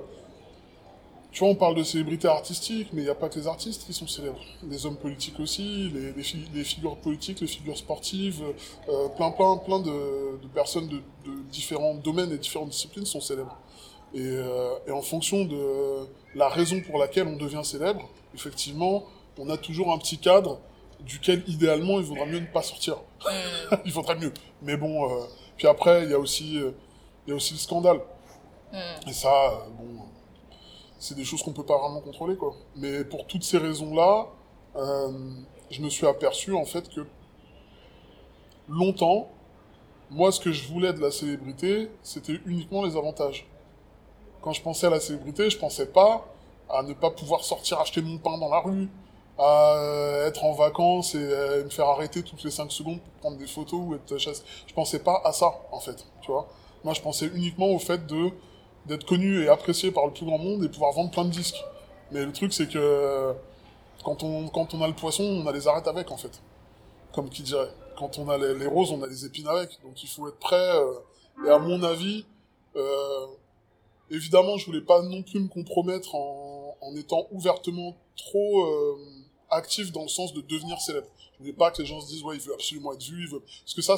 [1.30, 3.86] tu vois, on parle de célébrités artistiques, mais il n'y a pas que les artistes
[3.86, 4.40] qui sont célèbres.
[4.68, 8.42] Les hommes politiques aussi, les, les, fi- les figures politiques, les figures sportives,
[8.90, 13.22] euh, plein, plein, plein de, de personnes de, de différents domaines et différentes disciplines sont
[13.22, 13.56] célèbres.
[14.12, 19.04] Et, euh, et en fonction de la raison pour laquelle on devient célèbre, effectivement,
[19.38, 20.60] on a toujours un petit cadre
[21.00, 22.98] duquel idéalement il vaudra mieux ne pas sortir.
[23.86, 24.32] Il faudrait mieux.
[24.60, 25.24] Mais bon, euh,
[25.56, 26.72] puis après, il y a aussi, euh,
[27.26, 28.00] il y a aussi le scandale.
[28.72, 29.08] Mm.
[29.08, 30.04] Et ça, euh, bon,
[30.98, 32.54] c'est des choses qu'on peut pas vraiment contrôler, quoi.
[32.76, 34.26] Mais pour toutes ces raisons-là,
[34.76, 35.10] euh,
[35.70, 37.06] je me suis aperçu, en fait, que
[38.68, 39.28] longtemps,
[40.10, 43.46] moi, ce que je voulais de la célébrité, c'était uniquement les avantages.
[44.40, 46.26] Quand je pensais à la célébrité, je pensais pas
[46.68, 48.88] à ne pas pouvoir sortir acheter mon pain dans la rue,
[49.38, 53.36] à euh, être en vacances et me faire arrêter toutes les 5 secondes pour prendre
[53.36, 54.42] des photos ou être chassé.
[54.66, 56.48] Je pensais pas à ça, en fait, tu vois.
[56.84, 58.30] Moi, je pensais uniquement au fait de
[58.86, 61.62] d'être connu et apprécié par le plus grand monde et pouvoir vendre plein de disques.
[62.10, 63.32] Mais le truc, c'est que
[64.04, 66.42] quand on, quand on a le poisson, on a les arêtes avec, en fait.
[67.14, 67.70] Comme qui dirait.
[67.98, 69.78] Quand on a les, roses, on a les épines avec.
[69.82, 70.76] Donc il faut être prêt.
[70.76, 72.26] euh, et à mon avis,
[72.76, 73.26] euh,
[74.10, 78.96] évidemment, je voulais pas non plus me compromettre en, en étant ouvertement trop euh,
[79.50, 81.06] actif dans le sens de devenir célèbre.
[81.34, 83.28] Je voulais pas que les gens se disent ouais, il veut absolument être vu, il
[83.30, 83.96] veut parce que ça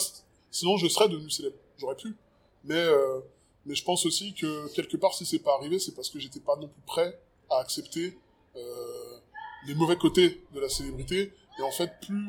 [0.50, 1.56] sinon je serais devenu célèbre.
[1.78, 2.16] J'aurais pu.
[2.64, 3.20] Mais euh,
[3.66, 6.40] mais je pense aussi que quelque part si c'est pas arrivé, c'est parce que j'étais
[6.40, 7.18] pas non plus prêt
[7.50, 8.18] à accepter
[8.56, 9.18] euh,
[9.66, 12.28] les mauvais côtés de la célébrité et en fait plus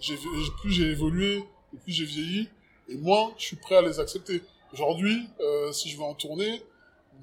[0.00, 0.16] j'ai
[0.60, 2.48] plus j'ai évolué et plus j'ai vieilli
[2.88, 4.42] et moins je suis prêt à les accepter.
[4.72, 6.62] Aujourd'hui, euh, si je vais en tourner,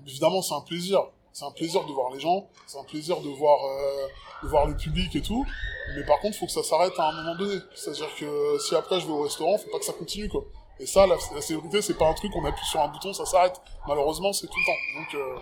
[0.05, 3.27] évidemment c'est un plaisir c'est un plaisir de voir les gens, c'est un plaisir de
[3.27, 4.07] voir, euh,
[4.43, 5.45] de voir le public et tout.
[5.93, 7.59] Mais par contre, faut que ça s'arrête à un moment donné.
[7.75, 10.45] C'est-à-dire que si après je vais au restaurant, faut pas que ça continue, quoi.
[10.79, 13.25] Et ça, la, la célébrité, c'est pas un truc, on appuie sur un bouton, ça
[13.25, 13.61] s'arrête.
[13.87, 14.99] Malheureusement, c'est tout le temps.
[14.99, 15.39] Donc, euh,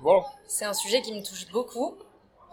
[0.00, 0.24] voilà.
[0.46, 1.96] C'est un sujet qui me touche beaucoup.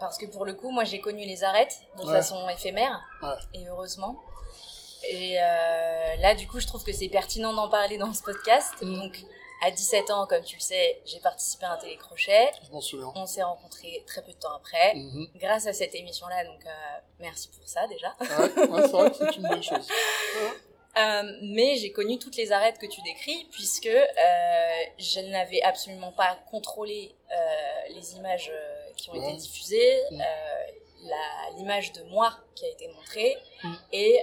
[0.00, 3.00] Parce que pour le coup, moi, j'ai connu les arêtes de façon éphémère.
[3.54, 4.16] Et heureusement.
[5.08, 8.74] Et euh, là, du coup, je trouve que c'est pertinent d'en parler dans ce podcast.
[8.82, 8.94] Mm.
[8.94, 9.24] Donc,
[9.64, 12.50] à 17 ans, comme tu le sais, j'ai participé à un télécrochet.
[12.66, 13.12] Je m'en souviens.
[13.14, 15.28] On s'est rencontrés très peu de temps après, mhm.
[15.36, 16.70] grâce à cette émission-là, donc euh,
[17.18, 18.14] merci pour ça déjà.
[18.20, 19.88] Ouais, c'est vrai que c'est une bonne chose.
[20.96, 24.02] Euh, mais j'ai connu toutes les arêtes que tu décris, puisque euh,
[24.98, 27.14] je n'avais absolument pas contrôlé
[27.90, 28.50] les images
[28.96, 30.22] qui ont été diffusées, mhm.
[31.56, 33.76] l'image de moi qui a été montrée, mhm.
[33.92, 34.20] et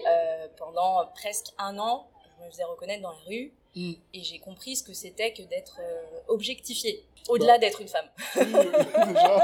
[0.58, 2.08] pendant presque un an,
[2.40, 3.54] je me faisais reconnaître dans la rue.
[3.76, 3.94] Mm.
[4.14, 7.60] Et j'ai compris ce que c'était que d'être euh, objectifié, au-delà bah.
[7.60, 8.08] d'être une femme.
[8.36, 9.36] Oui, déjà.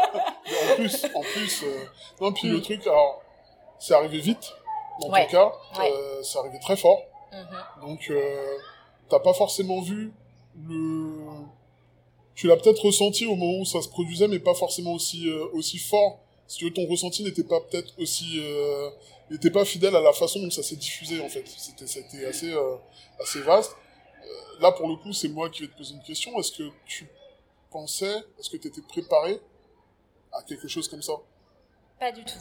[0.72, 1.86] en plus, en plus euh,
[2.20, 2.62] non, puis le mm.
[2.62, 3.22] truc, alors,
[3.80, 4.54] c'est arrivé vite,
[5.02, 7.02] dans ton cas, euh, c'est arrivé très fort.
[7.32, 7.82] Mm-hmm.
[7.82, 8.12] Donc,
[9.10, 10.12] t'as pas forcément vu
[10.56, 11.18] le.
[12.36, 15.80] Tu l'as peut-être ressenti au moment où ça se produisait, mais pas forcément aussi, aussi
[15.80, 16.20] fort.
[16.48, 18.42] Si tu veux, ton ressenti n'était pas peut-être aussi.
[19.32, 21.44] n'était pas fidèle à la façon dont ça s'est diffusé, en fait.
[21.48, 22.54] C'était, c'était assez,
[23.20, 23.76] assez vaste
[24.60, 26.38] là, pour le coup, c'est moi qui vais te poser une question.
[26.40, 27.08] Est-ce que tu
[27.70, 29.40] pensais, est-ce que tu étais préparé
[30.32, 31.14] à quelque chose comme ça?
[32.00, 32.40] Pas du tout.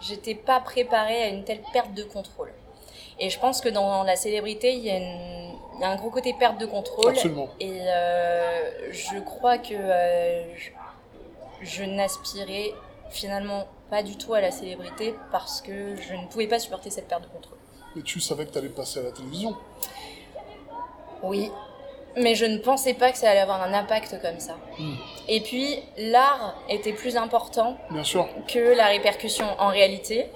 [0.00, 2.52] J'étais pas préparée à une telle perte de contrôle.
[3.20, 6.66] Et je pense que dans la célébrité, il y, a un gros côté perte de
[6.66, 7.10] contrôle.
[7.10, 7.48] Absolument.
[7.60, 10.42] Et euh, je crois que euh,
[11.60, 12.72] je n'aspirais
[13.10, 17.08] finalement pas du tout à la célébrité parce que je ne pouvais pas supporter cette
[17.08, 17.58] perte de contrôle.
[17.94, 19.56] Mais tu savais que tu allais passer à la télévision
[21.22, 21.50] oui,
[22.16, 24.56] mais je ne pensais pas que ça allait avoir un impact comme ça.
[24.78, 24.94] Hmm.
[25.28, 27.76] Et puis, l'art était plus important
[28.48, 30.26] que la répercussion en réalité.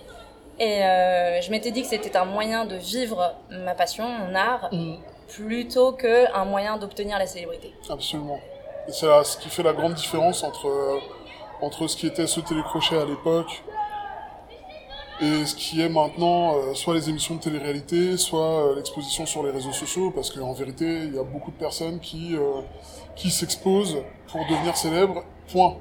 [0.59, 4.69] Et euh, je m'étais dit que c'était un moyen de vivre ma passion, mon art,
[4.73, 4.97] hmm.
[5.29, 7.73] plutôt qu'un moyen d'obtenir la célébrité.
[7.91, 8.39] Absolument.
[8.89, 10.99] Et c'est ce qui fait la grande différence entre, euh,
[11.63, 13.63] entre ce qui était ce télécrochet à l'époque
[15.21, 19.43] et ce qui est maintenant euh, soit les émissions de télé-réalité, soit euh, l'exposition sur
[19.45, 22.61] les réseaux sociaux, parce qu'en vérité, il y a beaucoup de personnes qui, euh,
[23.15, 23.99] qui s'exposent
[24.29, 25.77] pour devenir célèbres, point.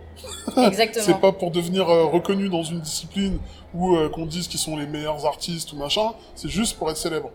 [0.58, 1.06] Exactement.
[1.06, 3.40] c'est pas pour devenir reconnu dans une discipline
[3.74, 7.32] ou qu'on dise qu'ils sont les meilleurs artistes ou machin, c'est juste pour être célèbre.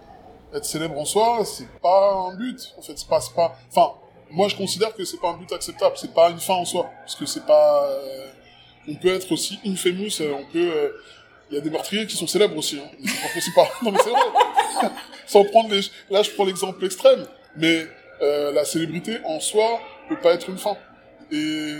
[0.54, 3.92] Être célèbre en soi, c'est pas un but, en fait, c'est pas, pas, enfin,
[4.30, 6.88] moi je considère que c'est pas un but acceptable, c'est pas une fin en soi,
[7.00, 7.86] parce que c'est pas,
[8.88, 10.92] on peut être aussi infamous, on peut,
[11.50, 12.78] il y a des meurtriers qui sont célèbres aussi.
[12.78, 13.08] Hein.
[13.40, 14.90] C'est pas Non mais c'est vrai.
[15.26, 15.80] Sans prendre les...
[16.10, 17.26] Là, je prends l'exemple extrême.
[17.56, 17.86] Mais
[18.22, 20.76] euh, la célébrité en soi peut pas être une fin.
[21.32, 21.72] Et,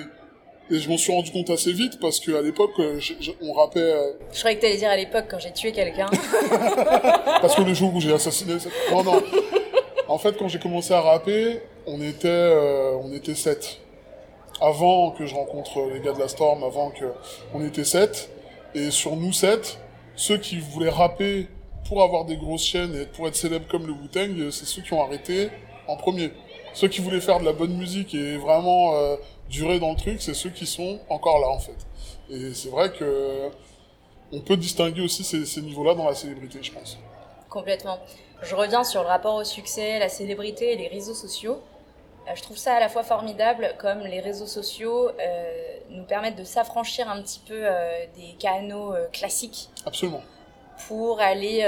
[0.71, 3.01] et je m'en suis rendu compte assez vite parce qu'à l'époque, euh,
[3.41, 3.81] on rappait...
[3.81, 4.13] Euh...
[4.33, 6.07] Je croyais que t'allais dire à l'époque quand j'ai tué quelqu'un.
[7.41, 8.55] parce que le jour où j'ai assassiné...
[8.91, 9.23] Non, non.
[10.09, 13.79] En fait, quand j'ai commencé à rapper, on était, euh, on était sept.
[14.61, 17.05] Avant que je rencontre les gars de la Storm, avant que
[17.55, 18.31] on était sept.
[18.75, 19.79] Et sur nous sept,
[20.17, 21.49] ceux qui voulaient rapper
[21.89, 24.93] pour avoir des grosses chaînes et pour être célèbres comme le Wu-Tang, c'est ceux qui
[24.93, 25.49] ont arrêté
[25.87, 26.31] en premier.
[26.75, 29.17] Ceux qui voulaient faire de la bonne musique et vraiment euh,
[29.49, 31.77] durer dans le truc, c'est ceux qui sont encore là en fait.
[32.31, 33.51] Et c'est vrai que
[34.33, 36.99] on peut distinguer aussi ces, ces niveaux-là dans la célébrité, je pense.
[37.49, 37.99] Complètement.
[38.43, 41.61] Je reviens sur le rapport au succès, la célébrité et les réseaux sociaux.
[42.29, 46.37] Euh, je trouve ça à la fois formidable comme les réseaux sociaux euh, nous permettent
[46.37, 49.71] de s'affranchir un petit peu euh, des canaux classiques.
[49.87, 50.23] Absolument.
[50.87, 51.67] Pour aller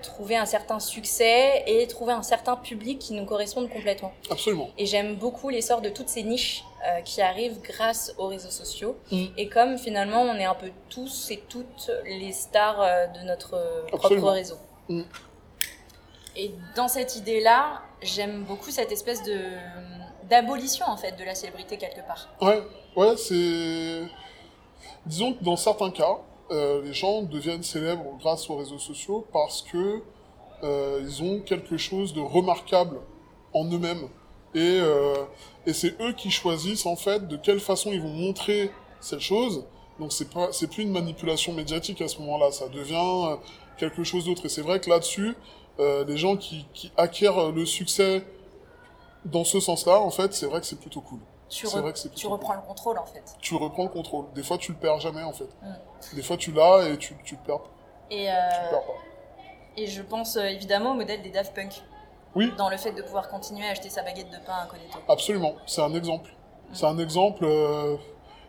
[0.00, 4.12] trouver un certain succès et trouver un certain public qui nous corresponde complètement.
[4.30, 4.70] Absolument.
[4.78, 6.64] Et j'aime beaucoup l'essor de toutes ces niches
[7.04, 8.96] qui arrivent grâce aux réseaux sociaux.
[9.10, 9.24] Mm.
[9.36, 12.80] Et comme finalement on est un peu tous et toutes les stars
[13.12, 14.56] de notre propre réseau.
[14.88, 15.02] Mm.
[16.34, 19.38] Et dans cette idée-là, j'aime beaucoup cette espèce de
[20.30, 22.28] d'abolition en fait de la célébrité quelque part.
[22.40, 22.62] Ouais,
[22.96, 24.02] ouais, c'est.
[25.04, 26.18] Disons que dans certains cas,
[26.52, 30.02] euh, les gens deviennent célèbres grâce aux réseaux sociaux parce que
[30.62, 32.98] euh, ils ont quelque chose de remarquable
[33.54, 34.08] en eux-mêmes
[34.54, 35.14] et euh,
[35.66, 39.64] et c'est eux qui choisissent en fait de quelle façon ils vont montrer cette chose.
[39.98, 43.38] Donc c'est pas, c'est plus une manipulation médiatique à ce moment-là, ça devient
[43.78, 44.46] quelque chose d'autre.
[44.46, 45.34] Et c'est vrai que là-dessus,
[45.78, 48.24] les gens qui, qui acquièrent le succès
[49.24, 51.20] dans ce sens-là, en fait, c'est vrai que c'est plutôt cool.
[51.48, 53.22] Tu, C'est re- vrai que c'est tu plutôt reprends le contrôle en fait.
[53.40, 54.24] Tu reprends le contrôle.
[54.34, 55.48] Des fois, tu le perds jamais, en fait.
[55.62, 55.74] Mm.
[56.14, 57.60] Des fois, tu l'as et tu, tu le perds,
[58.10, 58.34] Et, euh,
[58.70, 58.92] perds pas.
[59.76, 61.82] et je pense euh, évidemment au modèle des Daft Punk.
[62.34, 62.50] Oui.
[62.56, 64.98] Dans le fait de pouvoir continuer à acheter sa baguette de pain incognito.
[65.08, 66.30] Absolument, c'est un exemple.
[66.72, 67.96] C'est un exemple, euh,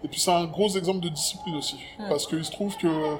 [0.04, 1.78] et puis c'est un gros exemple de discipline aussi.
[2.00, 2.08] Mm.
[2.08, 3.18] Parce qu'il se trouve que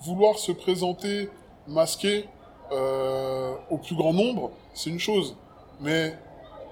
[0.00, 1.28] vouloir se présenter
[1.66, 2.26] masqué
[2.72, 5.36] euh, au plus grand nombre, c'est une chose.
[5.80, 6.14] Mais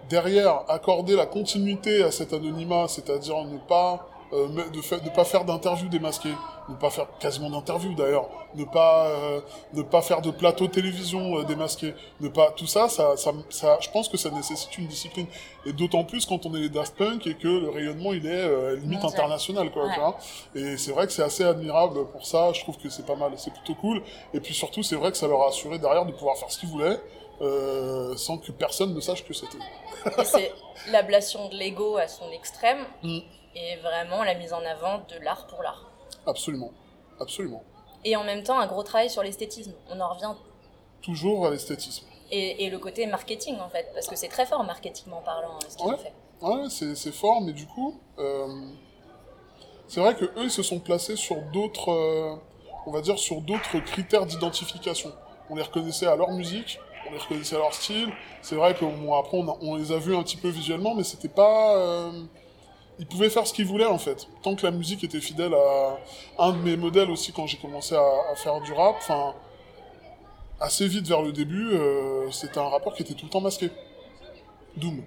[0.09, 5.25] derrière, accorder la continuité à cet anonymat, c'est-à-dire ne pas, euh, de fa- ne pas
[5.25, 6.31] faire d'interview démasqué,
[6.69, 9.41] ne pas faire quasiment d'interview d'ailleurs, ne pas, euh,
[9.73, 13.79] ne pas faire de plateau télévision euh, démasqué, ne pas, tout ça, ça, ça, ça,
[13.81, 15.27] je pense que ça nécessite une discipline.
[15.65, 18.31] Et d'autant plus quand on est les Daft Punk et que le rayonnement il est
[18.31, 19.85] euh, limite international quoi.
[19.87, 19.95] Ouais.
[19.95, 20.17] tu vois.
[20.55, 22.53] Et c'est vrai que c'est assez admirable pour ça.
[22.53, 24.03] Je trouve que c'est pas mal, c'est plutôt cool.
[24.35, 26.59] Et puis surtout, c'est vrai que ça leur a assuré derrière de pouvoir faire ce
[26.59, 27.01] qu'ils voulaient.
[27.43, 29.59] euh, sans que personne ne sache que c'était.
[30.25, 30.53] C'est
[30.91, 33.19] l'ablation de l'ego à son extrême Mm.
[33.57, 35.91] Et vraiment la mise en avant de l'art pour l'art.
[36.27, 36.71] Absolument,
[37.21, 37.63] absolument.
[38.05, 39.73] Et en même temps, un gros travail sur l'esthétisme.
[39.91, 40.35] On en revient.
[41.03, 42.07] Toujours à l'esthétisme.
[42.31, 45.77] Et, et le côté marketing en fait, parce que c'est très fort marketingment parlant ce
[45.77, 45.95] qu'ils Ouais.
[45.95, 46.13] ont fait.
[46.43, 48.47] Ouais, c'est c'est fort, mais du coup, euh,
[49.89, 52.35] c'est vrai que eux, ils se sont placés sur d'autres, euh,
[52.87, 55.13] on va dire, sur d'autres critères d'identification.
[55.49, 56.79] On les reconnaissait à leur musique,
[57.09, 58.13] on les reconnaissait à leur style.
[58.43, 60.95] C'est vrai que bon, après, on, a- on les a vus un petit peu visuellement,
[60.95, 61.77] mais c'était pas.
[61.77, 62.11] euh,
[62.99, 65.99] ils pouvaient faire ce qu'ils voulaient en fait, tant que la musique était fidèle à
[66.39, 68.97] un de mes modèles aussi quand j'ai commencé à, à faire du rap.
[68.99, 69.35] Enfin,
[70.61, 73.71] assez vite vers le début, euh, c'était un rappeur qui était tout le temps masqué.
[74.77, 75.03] Doom.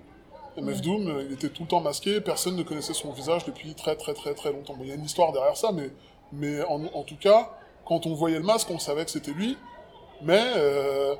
[0.57, 3.73] MF Doom, euh, il était tout le temps masqué, personne ne connaissait son visage depuis
[3.75, 4.75] très très très très longtemps.
[4.75, 5.89] Bon, il y a une histoire derrière ça, mais,
[6.31, 7.51] mais en, en tout cas,
[7.85, 9.57] quand on voyait le masque, on savait que c'était lui.
[10.21, 11.15] Mais euh,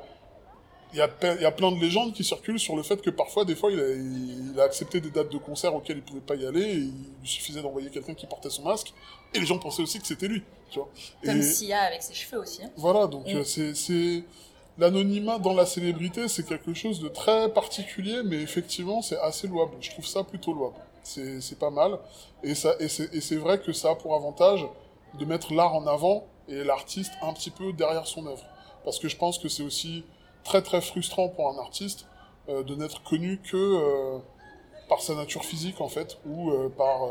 [0.92, 3.00] il y, a, pe- il y a plein de légendes qui circulent sur le fait
[3.00, 3.88] que parfois, des fois, il a,
[4.54, 6.92] il a accepté des dates de concert auxquelles il pouvait pas y aller, et il
[7.20, 8.92] lui suffisait d'envoyer quelqu'un qui portait son masque,
[9.34, 10.42] et les gens pensaient aussi que c'était lui.
[10.70, 10.88] Tu vois.
[11.24, 12.62] Comme Et- Sia avec ses cheveux aussi.
[12.64, 12.70] hein.
[12.76, 13.36] voilà, donc Mm.
[13.38, 14.22] euh, c'est c'est
[14.78, 19.72] l'anonymat dans la célébrité, c'est quelque chose de très particulier, mais effectivement, c'est assez louable.
[19.80, 20.76] Je trouve ça plutôt louable.
[21.02, 21.98] C'est c'est pas mal,
[22.42, 24.66] et ça et c'est et c'est vrai que ça a pour avantage
[25.18, 28.44] de mettre l'art en avant et l'artiste un petit peu derrière son œuvre,
[28.84, 30.04] parce que je pense que c'est aussi
[30.44, 32.06] très très frustrant pour un artiste
[32.48, 34.18] euh, de n'être connu que euh,
[34.88, 37.02] par sa nature physique en fait ou euh, par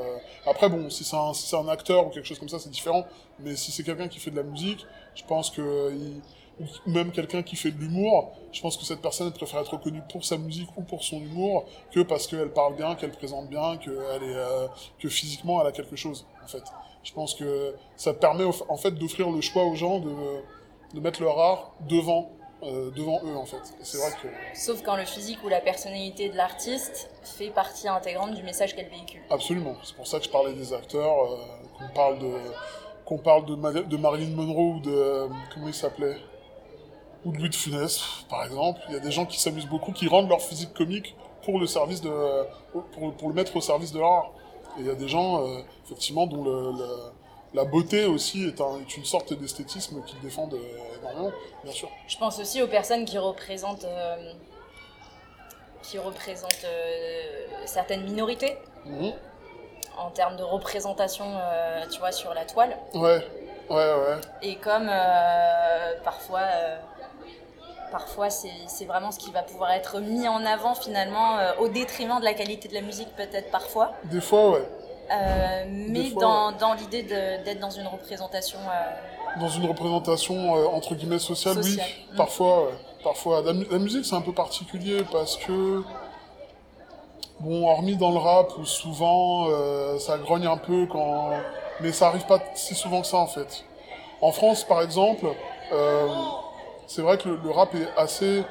[0.46, 3.06] après bon si c'est un si un acteur ou quelque chose comme ça c'est différent
[3.40, 5.94] mais si c'est quelqu'un qui fait de la musique je pense que
[6.60, 10.02] ou même quelqu'un qui fait de l'humour je pense que cette personne préfère être reconnue
[10.12, 13.78] pour sa musique ou pour son humour que parce qu'elle parle bien qu'elle présente bien
[13.78, 14.70] que elle est
[15.00, 16.64] que physiquement elle a quelque chose en fait.
[17.02, 20.12] Je pense que ça permet en fait d'offrir le choix aux gens de
[20.94, 22.32] de mettre leur art devant
[22.64, 25.62] euh, devant eux en fait Et c'est vrai que Sauf quand le physique ou la
[25.62, 29.22] personnalité de l'artiste fait partie intégrante du message qu'elle véhicule.
[29.30, 29.76] Absolument.
[29.84, 31.38] C'est pour ça que je parlais des acteurs, euh,
[31.78, 32.32] qu'on parle de
[33.05, 36.18] qu'on parle de, Ma- de Marilyn Monroe ou de euh, comment il s'appelait?
[37.26, 37.99] Ou de Louis de Funès,
[38.30, 38.80] par exemple.
[38.88, 41.66] Il y a des gens qui s'amusent beaucoup, qui rendent leur physique comique pour le
[41.68, 42.12] service de
[42.72, 44.32] pour, pour le mettre au service de l'art.
[44.78, 47.12] Et il y a des gens euh, effectivement dont le, le-
[47.54, 51.32] la beauté aussi est, un- est une sorte d'esthétisme qu'ils défendent euh, énormément,
[51.64, 51.89] bien sûr.
[52.08, 54.34] Je pense aussi aux personnes qui représentent, euh,
[55.82, 59.14] qui représentent euh, certaines minorités Mhm.
[59.97, 62.78] en termes de représentation, euh, tu vois, sur la toile.
[62.93, 63.26] Ouais,
[63.70, 64.22] ouais, ouais.
[64.41, 64.89] Et comme
[66.04, 66.41] parfois,
[67.91, 72.24] parfois c'est vraiment ce qui va pouvoir être mis en avant finalement au détriment de
[72.26, 73.93] la qualité de la musique peut-être parfois.
[74.06, 74.70] Des fois, ouais.
[75.12, 80.68] Euh, mais fois, dans, dans l'idée d'être dans une représentation euh, Dans une représentation euh,
[80.68, 81.86] entre guillemets sociale, Sociale.
[81.88, 82.14] oui.
[82.14, 82.18] Mm.
[82.18, 82.68] Parfois,
[83.03, 83.41] parfois.
[83.41, 85.84] La, mu- la musique, c'est un peu particulier parce que,
[87.39, 89.47] bon, hormis dans le rap où souvent
[89.97, 91.32] ça grogne un peu quand,
[91.82, 93.64] mais ça arrive pas si souvent que ça en fait.
[94.22, 95.26] En France, par exemple,
[96.88, 98.43] c'est vrai que le, le rap est assez,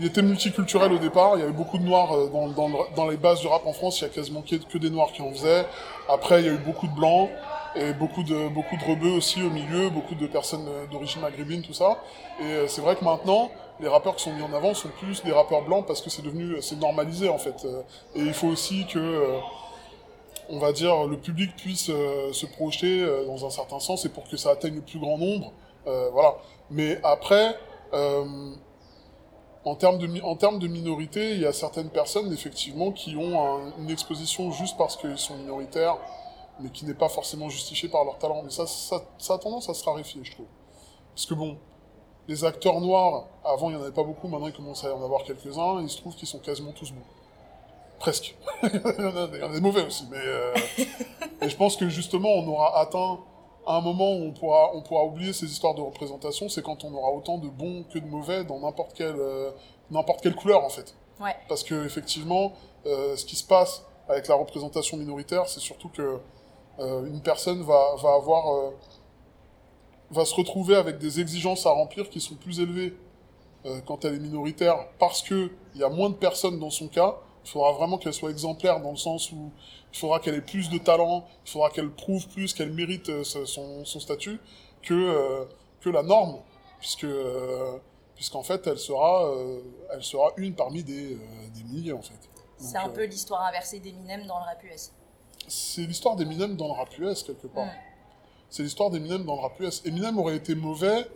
[0.00, 1.32] il était multiculturel au départ.
[1.36, 3.66] Il y avait beaucoup de noirs euh, dans, dans, le- dans les bases du rap
[3.66, 4.00] en France.
[4.00, 5.66] Il y a quasiment que, des noirs qui en faisaient.
[6.08, 7.28] Après, il y a eu beaucoup de blancs
[7.76, 11.62] et beaucoup de beaucoup de rebeux aussi au milieu, beaucoup de personnes euh, d'origine maghrébine,
[11.62, 11.98] tout ça.
[12.40, 15.22] Et euh, c'est vrai que maintenant, les rappeurs qui sont mis en avant sont plus
[15.22, 17.66] des rappeurs blancs parce que c'est devenu c'est normalisé en fait.
[18.16, 19.24] Et il faut aussi que
[20.48, 24.36] on va dire le public puisse se projeter dans un certain sens et pour que
[24.36, 25.52] ça atteigne le plus grand nombre,
[26.12, 26.34] voilà.
[26.70, 27.56] Mais après,
[29.64, 33.40] en termes de en termes de minorité, il y a certaines personnes effectivement qui ont
[33.42, 35.96] un- une exposition juste parce qu'ils sont minoritaires
[36.62, 38.42] mais qui n'est pas forcément justifié par leur talent.
[38.42, 40.46] Mais ça, ça, ça a tendance à se raréfier, je trouve.
[41.14, 41.56] Parce que bon,
[42.28, 44.92] les acteurs noirs, avant il n'y en avait pas beaucoup, maintenant il commence à y
[44.92, 47.00] en avoir quelques-uns, il se trouve qu'ils sont quasiment tous bons.
[47.98, 48.34] Presque.
[48.62, 50.54] il, y en a, il y en a des mauvais aussi, mais euh,
[51.42, 53.20] et je pense que justement on aura atteint
[53.66, 56.92] un moment où on pourra, on pourra oublier ces histoires de représentation, c'est quand on
[56.94, 59.50] aura autant de bons que de mauvais dans n'importe quelle, euh,
[59.90, 60.94] n'importe quelle couleur en fait.
[61.20, 61.36] Ouais.
[61.48, 62.52] Parce que effectivement,
[62.86, 66.18] euh, ce qui se passe avec la représentation minoritaire, c'est surtout que
[66.78, 68.72] euh, une personne va, va avoir
[70.10, 72.94] va se retrouver avec des exigences à remplir qui sont plus élevées
[73.86, 77.16] quand elle est minoritaire parce que il y a moins de personnes dans son cas.
[77.44, 79.50] Il faudra vraiment qu'elle soit exemplaire dans le sens où
[79.92, 83.24] il faudra qu'elle ait plus de talent, il faudra qu'elle prouve plus, qu'elle mérite euh,
[83.24, 84.38] son, son statut
[84.82, 85.44] que euh,
[85.80, 86.38] que la norme,
[86.78, 87.78] puisque euh,
[88.14, 89.60] puisqu'en fait elle sera euh,
[89.92, 91.18] elle sera une parmi des,
[91.54, 92.18] des milliers en fait.
[92.58, 94.92] C'est un peu l'histoire inversée d'Eminem dans le rap US.
[95.48, 97.66] c'est l'histoire d'Eminem dans le rap US quelque part.
[97.66, 97.70] Mm.
[98.50, 99.82] C'est l'histoire d'Eminem dans le rap US.
[99.86, 101.08] Eminem aurait été mauvais.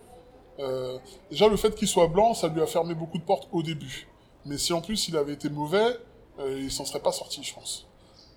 [1.30, 4.08] déjà, le fait qu'il soit blanc, ça lui a fermé beaucoup de portes au début.
[4.46, 5.96] Mais si en plus il avait été mauvais,
[6.38, 7.86] euh, il s'en serait pas sorti, je pense.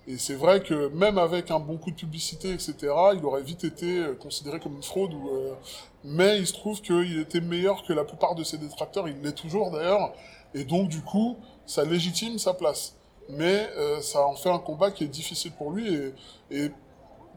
[0.06, 2.76] Et c'est vrai que même avec un bon coup de publicité, etc.,
[3.14, 5.12] il aurait vite été euh, considéré comme une fraude.
[5.12, 5.54] Ou, euh,
[6.02, 9.06] Mais il se trouve qu'il était meilleur que la plupart de ses détracteurs.
[9.06, 10.14] Il l'est toujours d'ailleurs.
[10.54, 11.36] Et donc, du coup,
[11.66, 12.94] ça légitime sa place.
[13.28, 15.94] Mais euh, ça en fait un combat qui est difficile pour lui.
[15.94, 16.14] Et,
[16.50, 16.70] et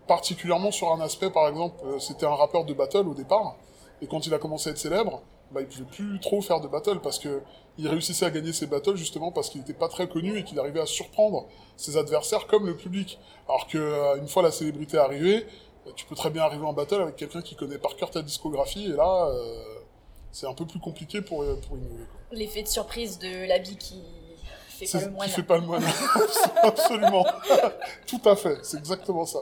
[0.07, 3.57] particulièrement sur un aspect, par exemple, euh, c'était un rappeur de battle au départ.
[4.01, 5.21] Et quand il a commencé à être célèbre,
[5.53, 7.41] bah, il pouvait plus trop faire de battle parce que
[7.77, 10.59] il réussissait à gagner ses battles justement parce qu'il n'était pas très connu et qu'il
[10.59, 11.47] arrivait à surprendre
[11.77, 13.17] ses adversaires comme le public.
[13.47, 15.45] Alors que euh, une fois la célébrité arrivée,
[15.87, 18.21] euh, tu peux très bien arriver en battle avec quelqu'un qui connaît par cœur ta
[18.21, 19.63] discographie et là, euh,
[20.31, 22.03] c'est un peu plus compliqué pour, euh, pour innover.
[22.31, 24.01] L'effet de surprise de l'habit qui
[24.87, 25.27] fait pas le moine.
[25.27, 25.83] qui fait pas le moine.
[26.63, 27.25] Absolument.
[28.07, 28.59] Tout à fait.
[28.63, 29.39] C'est exactement ça.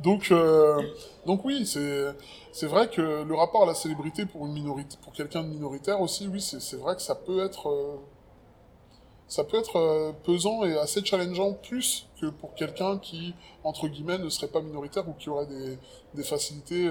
[0.00, 0.80] Donc, euh,
[1.26, 2.06] donc oui, c'est
[2.52, 6.00] c'est vrai que le rapport à la célébrité pour une minorité, pour quelqu'un de minoritaire
[6.00, 7.96] aussi, oui, c'est c'est vrai que ça peut être euh,
[9.28, 13.34] ça peut être euh, pesant et assez challengeant plus que pour quelqu'un qui
[13.64, 15.78] entre guillemets ne serait pas minoritaire ou qui aurait des
[16.14, 16.90] des facilités.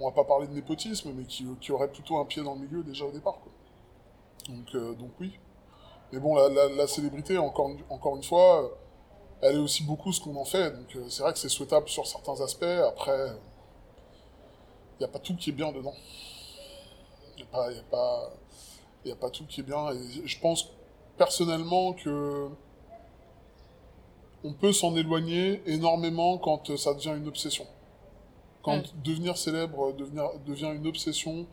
[0.00, 2.60] on va pas parler de népotisme, mais qui, qui aurait plutôt un pied dans le
[2.60, 3.38] milieu déjà au départ.
[3.40, 3.52] Quoi.
[4.48, 5.38] Donc, euh, donc oui.
[6.14, 8.68] Mais bon, la, la, la célébrité, encore, une- encore une fois, euh,
[9.42, 10.70] elle est aussi beaucoup ce qu'on en fait.
[10.70, 12.62] Donc euh, c'est vrai que c'est souhaitable sur certains aspects.
[12.64, 13.32] Après,
[14.94, 15.94] il n'y a pas tout qui est bien dedans.
[17.36, 18.30] Il n'y a, pas-
[19.22, 19.90] a, a tout qui est bien.
[19.90, 20.70] Et je pense
[21.18, 22.48] personnellement que
[24.44, 27.66] on peut s'en éloigner énormément quand euh, ça devient une obsession.
[28.62, 29.02] Quand Mm.
[29.02, 31.46] devenir célèbre devenir, devient une obsession,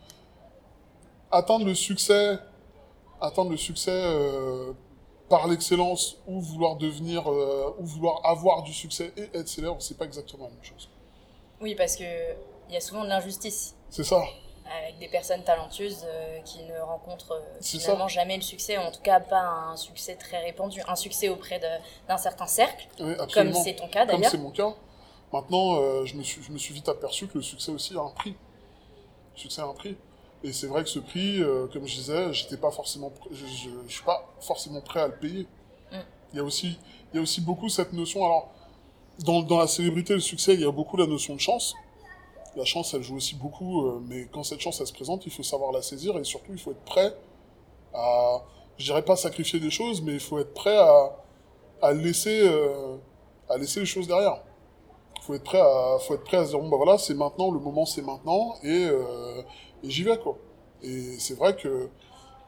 [1.31, 2.37] atteindre le succès,
[3.21, 4.73] atteindre le succès euh,
[5.29, 9.97] par l'excellence ou vouloir devenir, euh, ou vouloir avoir du succès et être célèbre, c'est
[9.97, 10.89] pas exactement la même chose.
[11.61, 12.03] Oui, parce que
[12.67, 14.23] il y a souvent de l'injustice C'est ça.
[14.81, 19.01] avec des personnes talentueuses euh, qui ne rencontrent finalement jamais le succès, ou en tout
[19.01, 19.41] cas pas
[19.71, 21.59] un succès très répandu, un succès auprès
[22.07, 24.31] d'un certain cercle, Oui, comme c'est ton cas Comme d'ailleurs.
[24.31, 24.73] c'est mon cas.
[25.33, 28.09] Maintenant, je, me suis, je me suis vite aperçu que le succès aussi a un
[28.09, 28.35] prix.
[29.33, 29.95] Le succès a un prix.
[30.43, 33.69] Et c'est vrai que ce prix, euh, comme je disais, j'étais pas forcément, je, je,
[33.87, 35.47] je suis pas forcément prêt à le payer.
[35.91, 35.97] Mm.
[36.33, 36.79] Il y a aussi,
[37.11, 38.25] il y a aussi beaucoup cette notion.
[38.25, 38.49] Alors,
[39.19, 41.75] dans, dans la célébrité, le succès, il y a beaucoup la notion de chance.
[42.55, 45.31] La chance, elle joue aussi beaucoup, euh, mais quand cette chance, elle se présente, il
[45.31, 47.15] faut savoir la saisir et surtout, il faut être prêt
[47.93, 48.41] à,
[48.77, 51.17] je dirais pas sacrifier des choses, mais il faut être prêt à,
[51.81, 52.97] à laisser, euh,
[53.47, 54.41] à laisser les choses derrière.
[55.21, 57.51] Faut être prêt à, faut être prêt à se dire bon bah voilà, c'est maintenant,
[57.51, 59.43] le moment c'est maintenant et, euh,
[59.83, 60.37] et j'y vais quoi.
[60.83, 61.89] Et c'est vrai que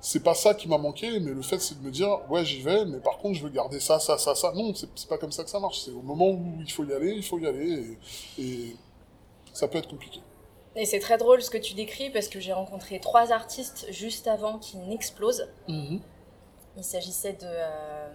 [0.02, 2.62] c'est pas ça qui m'a manqué, mais le fait c'est de me dire ouais j'y
[2.62, 4.52] vais, mais par contre je veux garder ça, ça, ça, ça.
[4.54, 5.80] Non, c'est pas comme ça que ça marche.
[5.82, 7.98] C'est au moment où il faut y aller, il faut y aller
[8.38, 8.76] et, et
[9.54, 10.20] ça peut être compliqué.
[10.76, 14.26] Et c'est très drôle ce que tu décris parce que j'ai rencontré trois artistes juste
[14.28, 15.48] avant qu'ils n'explosent.
[15.68, 18.10] Il s'agissait de euh,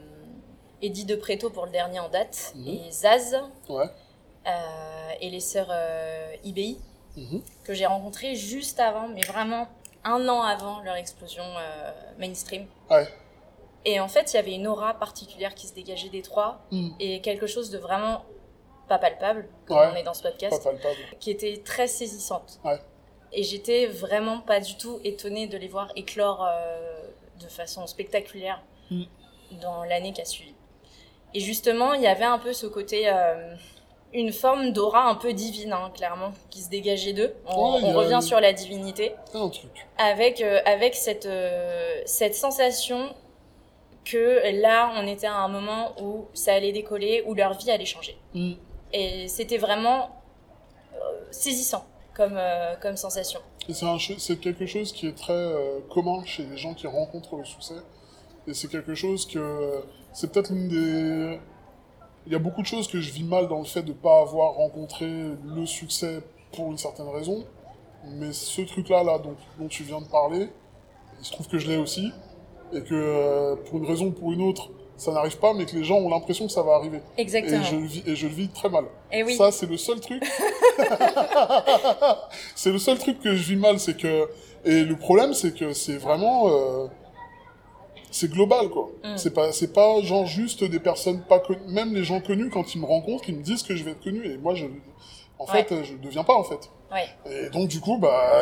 [0.82, 2.66] Eddie De Preto pour le dernier en date Mhm.
[2.68, 3.36] et Zaz
[3.68, 3.84] Ouais.
[4.48, 6.78] euh, et les sœurs euh, IBI
[7.18, 7.42] Mhm.
[7.64, 9.66] que j'ai rencontrées juste avant, mais vraiment
[10.04, 12.66] un an avant leur explosion euh, mainstream.
[12.90, 13.06] Ouais.
[13.84, 16.94] Et en fait, il y avait une aura particulière qui se dégageait des trois Mhm.
[17.00, 18.24] et quelque chose de vraiment
[18.88, 19.88] pas palpable, comme Ouais.
[19.92, 20.66] on est dans ce podcast,
[21.20, 22.58] qui était très saisissante.
[22.64, 22.78] Ouais.
[23.32, 27.00] Et j'étais vraiment pas du tout étonnée de les voir éclore euh,
[27.40, 29.02] de façon spectaculaire Mm.
[29.60, 30.54] dans l'année qui a suivi.
[31.34, 33.54] Et justement, il y avait un peu ce côté, euh,
[34.14, 37.34] une forme d'aura un peu divine, hein, clairement, qui se dégageait d'eux.
[37.46, 39.86] On, Ouais, revient une- sur la divinité, C'est un truc.
[39.98, 43.14] avec, euh, avec cette, euh, cette sensation
[44.04, 47.84] que là, on était à un moment où ça allait décoller, où leur vie allait
[47.84, 48.16] changer.
[48.34, 48.52] Mm.
[48.94, 50.08] Et c'était vraiment
[50.94, 50.98] euh,
[51.30, 51.84] saisissant
[52.14, 53.40] comme, euh, comme sensation.
[53.68, 57.44] Et c'est, quelque chose qui est très euh, commun chez les gens qui rencontrent le
[57.44, 57.74] succès.
[58.46, 59.82] Et c'est quelque chose que.
[60.14, 61.38] C'est peut-être l'une des.
[62.28, 63.94] Il y a beaucoup de choses que je vis mal dans le fait de ne
[63.94, 66.20] pas avoir rencontré le succès
[66.52, 67.42] pour une certaine raison.
[68.04, 70.50] Mais ce truc-là, là, dont, dont tu viens de parler,
[71.18, 72.12] il se trouve que je l'ai aussi.
[72.74, 74.68] Et que euh, pour une raison ou pour une autre,
[74.98, 77.00] ça n'arrive pas, mais que les gens ont l'impression que ça va arriver.
[77.16, 77.62] Exactement.
[77.62, 78.84] Et je, le vis, et je le vis très mal.
[79.10, 79.34] Et oui.
[79.34, 80.22] Ça, c'est le seul truc.
[82.54, 84.28] c'est le seul truc que je vis mal, c'est que.
[84.66, 86.50] Et le problème, c'est que c'est vraiment.
[86.50, 86.88] euh,
[88.10, 88.90] C'est global, quoi.
[89.04, 89.16] Mm.
[89.16, 91.60] C'est pas, c'est pas genre juste des personnes pas connues.
[91.68, 94.02] Même les gens connus, quand ils me rencontrent, ils me disent que je vais être
[94.02, 94.24] connu.
[94.24, 94.66] Et moi, je.
[95.40, 96.68] En fait, je ne deviens pas, en fait.
[96.90, 97.06] Ouais.
[97.30, 98.32] Et donc, du coup, bah,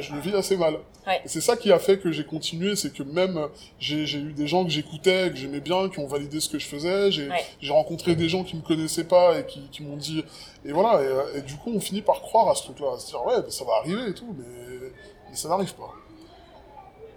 [0.00, 0.78] je le vis assez mal.
[1.06, 1.20] Ouais.
[1.24, 3.48] Et c'est ça qui a fait que j'ai continué, c'est que même
[3.78, 6.66] j'ai eu des gens que j'écoutais, que j'aimais bien, qui ont validé ce que je
[6.66, 7.10] faisais.
[7.12, 10.24] J'ai rencontré des gens qui me connaissaient pas et qui, qui m'ont dit.
[10.64, 12.98] Et voilà, et, euh, et du coup, on finit par croire à ce truc-là, à
[12.98, 14.44] se dire, ouais, bah, ça va arriver et tout, mais,
[15.28, 15.92] mais ça n'arrive pas.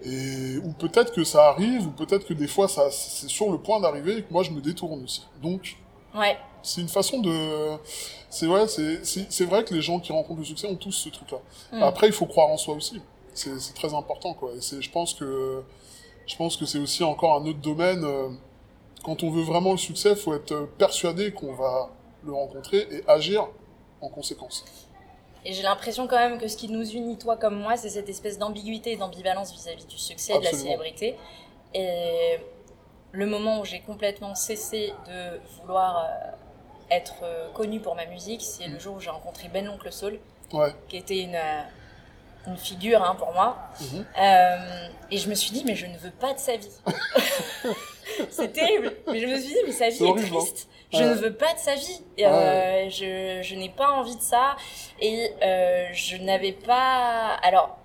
[0.03, 3.57] Et, ou peut-être que ça arrive, ou peut-être que des fois, ça c'est sur le
[3.57, 5.25] point d'arriver et que moi, je me détourne aussi.
[5.41, 5.77] Donc,
[6.15, 6.37] Ouais.
[6.61, 7.77] c'est une façon de.
[8.29, 10.91] C'est ouais, c'est c'est- c'est vrai que les gens qui rencontrent le succès ont tous
[10.91, 11.39] ce truc-là.
[11.71, 11.83] Mm.
[11.83, 13.01] Après, il faut croire en soi aussi.
[13.33, 14.51] C'est c'est très important, quoi.
[14.53, 15.63] Et c'est- je pense que
[16.25, 18.03] je pense que c'est aussi encore un autre domaine.
[18.03, 18.29] euh,
[19.03, 21.89] Quand on veut vraiment le succès, il faut être persuadé qu'on va
[22.25, 23.47] le rencontrer et agir
[24.01, 24.65] en conséquence.
[25.45, 28.09] Et j'ai l'impression quand même que ce qui nous unit, toi comme moi, c'est cette
[28.09, 31.15] espèce d'ambiguïté et d'ambivalence vis-à-vis du succès et de la célébrité.
[31.73, 32.37] Et
[33.11, 36.31] le moment où j'ai complètement cessé de vouloir euh,
[36.91, 40.19] être euh, connue pour ma musique, c'est le jour où j'ai rencontré Ben Oncle Soul,
[40.53, 40.73] Ouais.
[40.87, 41.61] qui était une, euh,
[42.47, 43.57] une figure hein, pour moi.
[43.81, 44.05] Mhm.
[44.21, 46.71] Euh, et je me suis dit, mais je ne veux pas de sa vie.
[48.29, 48.93] c'est terrible.
[49.07, 50.39] Mais je me suis dit, mais sa vie C'est est horrible, hein.
[50.39, 50.67] triste.
[50.93, 52.01] Je ne veux pas de sa vie.
[52.21, 54.55] Euh, je je n'ai pas envie de ça.
[55.01, 57.35] Et euh, je n'avais pas.
[57.43, 57.77] Alors,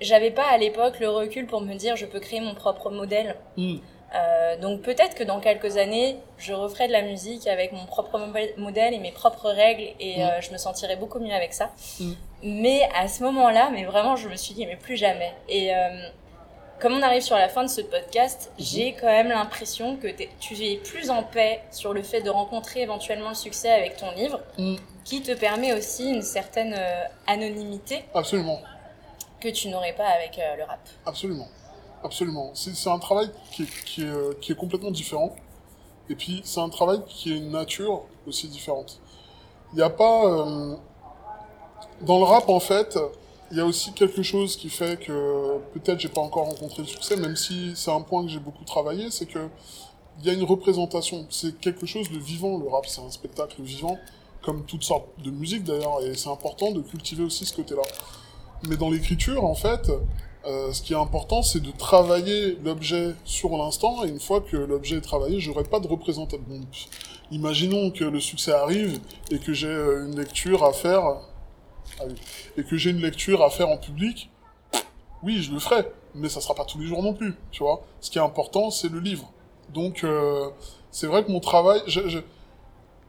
[0.00, 3.36] j'avais pas à l'époque le recul pour me dire, je peux créer mon propre modèle.
[3.56, 3.76] Mm.
[4.12, 8.18] Euh, donc peut-être que dans quelques années, je referai de la musique avec mon propre
[8.18, 10.22] mo- modèle et mes propres règles et Mm.
[10.22, 11.70] euh, je me sentirai beaucoup mieux avec ça.
[12.00, 12.12] Mm.
[12.42, 15.32] Mais à ce moment-là, mais vraiment, je me suis dit, mais plus jamais.
[15.48, 16.08] Et euh,
[16.80, 20.08] comme on arrive sur la fin de ce podcast, j'ai quand même l'impression que
[20.40, 24.10] tu es plus en paix sur le fait de rencontrer éventuellement le succès avec ton
[24.12, 24.76] livre, Mm.
[25.04, 28.60] qui te permet aussi une certaine euh, anonymité Absolument.
[29.40, 30.80] que tu n'aurais pas avec euh, le rap.
[31.06, 31.48] Absolument.
[32.02, 32.50] Absolument.
[32.54, 35.34] C'est un travail qui est, qui, est, euh, qui est complètement différent.
[36.08, 39.00] Et puis, c'est un travail qui a une nature aussi différente.
[39.72, 40.24] Il n'y a pas...
[40.24, 40.76] euh,
[42.00, 42.98] Dans le rap, en fait,
[43.50, 46.88] il y a aussi quelque chose qui fait que peut-être j'ai pas encore rencontré le
[46.88, 49.48] succès, même si c'est un point que j'ai beaucoup travaillé, c'est que
[50.20, 51.26] il y a une représentation.
[51.30, 52.86] C'est quelque chose de vivant, le rap.
[52.86, 53.98] C'est un spectacle vivant,
[54.42, 57.82] comme toutes sortes de musique d'ailleurs, et c'est important de cultiver aussi ce côté-là.
[58.68, 59.90] Mais dans l'écriture, en fait,
[60.46, 64.56] euh, ce qui est important, c'est de travailler l'objet sur l'instant, et une fois que
[64.56, 66.44] l'objet est travaillé, j'aurai pas de représentation.
[67.30, 68.98] Imaginons que le succès arrive
[69.30, 71.20] et que j'ai euh, une lecture à faire,
[71.98, 72.14] ah oui,
[72.56, 74.30] et que j'ai une lecture à faire en public.
[75.22, 75.84] Oui, je le ferai,
[76.14, 77.82] mais ça sera pas tous les jours non plus, tu vois.
[78.00, 79.30] Ce qui est important, c'est le livre.
[79.68, 80.48] Donc, euh,
[80.90, 82.20] c'est vrai que mon travail, je, je-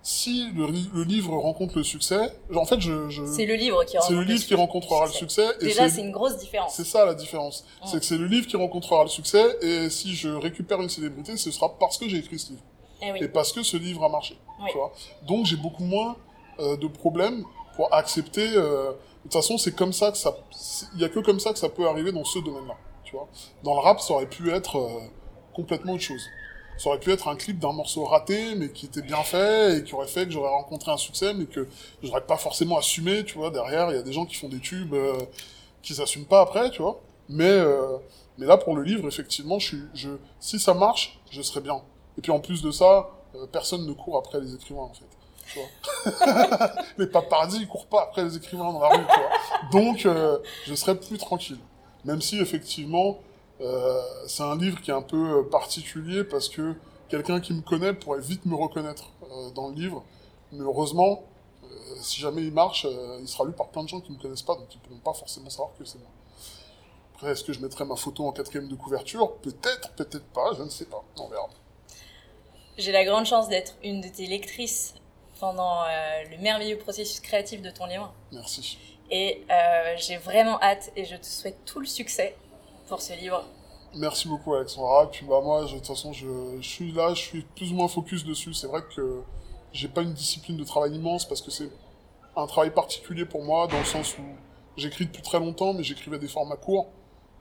[0.04, 3.84] si le, li- le livre rencontre le succès, en fait, je, je- C'est le livre
[3.86, 5.46] qui c'est le livre qui rencontrera le succès.
[5.62, 6.74] Déjà, c'est- une grosse différence.
[6.76, 7.64] c'est ça la différence.
[7.84, 7.88] Mm.
[7.88, 11.38] C'est que c'est le livre qui rencontrera le succès, et si je récupère une célébrité,
[11.38, 12.64] ce sera parce que j'ai écrit ce livre.
[13.04, 13.20] Eh oui.
[13.22, 14.38] Et parce que ce livre a marché.
[14.60, 14.70] Oui.
[14.72, 14.92] Tu vois
[15.28, 16.16] Donc j'ai beaucoup moins
[16.60, 17.44] euh, de problèmes
[17.76, 18.48] pour accepter.
[18.56, 20.36] euh, De toute façon, c'est comme ça que ça.
[20.96, 22.76] Il y a que comme ça que ça peut arriver dans ce domaine-là.
[23.04, 23.28] Tu vois
[23.64, 25.00] Dans le rap, ça aurait pu être euh,
[25.54, 26.24] complètement autre chose.
[26.78, 29.84] Ça aurait pu être un clip d'un morceau raté, mais qui était bien fait, et
[29.84, 31.68] qui aurait fait que j'aurais rencontré un succès, mais que
[32.02, 33.52] j'aurais pas forcément assumé, tu vois.
[33.52, 35.14] Derrière, il y a des gens qui font des tubes euh,
[35.84, 37.00] qui s'assument pas après, tu vois.
[37.30, 37.98] Mais, euh,
[38.38, 40.10] mais là, pour le livre, effectivement, je je,
[40.40, 41.82] si ça marche, je serai bien.
[42.18, 45.06] Et puis en plus de ça, euh, personne ne court après les écrivains, en fait.
[45.52, 46.72] Tu vois.
[46.98, 49.06] les papardis, ils courent pas après les écrivains dans la rue.
[49.72, 51.60] Donc, euh, je serai plus tranquille.
[52.06, 53.20] Même si, effectivement,
[53.62, 56.74] euh, c'est un livre qui est un peu euh, particulier parce que
[57.10, 59.12] quelqu'un qui me connaît pourrait vite me reconnaître
[59.56, 60.04] dans le livre.
[60.52, 61.24] Mais heureusement,
[62.02, 62.88] si jamais il marche,
[63.22, 64.82] il sera lu par plein de gens qui ne me connaissent pas, donc ils ne
[64.82, 66.10] pourront pas forcément savoir que c'est moi.
[67.16, 69.34] Après, est-ce que je mettrai ma photo en quatrième de couverture?
[69.38, 71.04] Peut-être, peut-être pas, je ne sais pas.
[71.18, 71.48] On verra.
[72.78, 74.96] J'ai la grande chance d'être une de tes lectrices
[75.42, 75.88] pendant euh,
[76.30, 78.14] le merveilleux processus créatif de ton livre.
[78.32, 78.78] Merci.
[79.10, 82.38] Et euh, j'ai vraiment hâte et je te souhaite tout le succès
[82.88, 83.44] pour ce livre.
[83.96, 85.10] Merci beaucoup Alexandra.
[85.12, 86.28] Puis bah moi, de toute façon, je,
[86.62, 88.54] je suis là, je suis plus ou moins focus dessus.
[88.54, 89.24] C'est vrai que
[89.74, 91.70] j'ai pas une discipline de travail immense parce que c'est
[92.38, 94.22] un travail particulier pour moi dans le sens où
[94.78, 96.88] j'écris depuis très longtemps, mais j'écrivais des formats courts.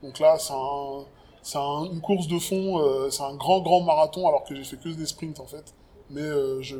[0.01, 1.05] Donc là, c'est un,
[1.43, 4.77] c'est une course de fond, euh, c'est un grand, grand marathon alors que j'ai fait
[4.77, 5.73] que des sprints en fait.
[6.09, 6.75] Mais euh, je,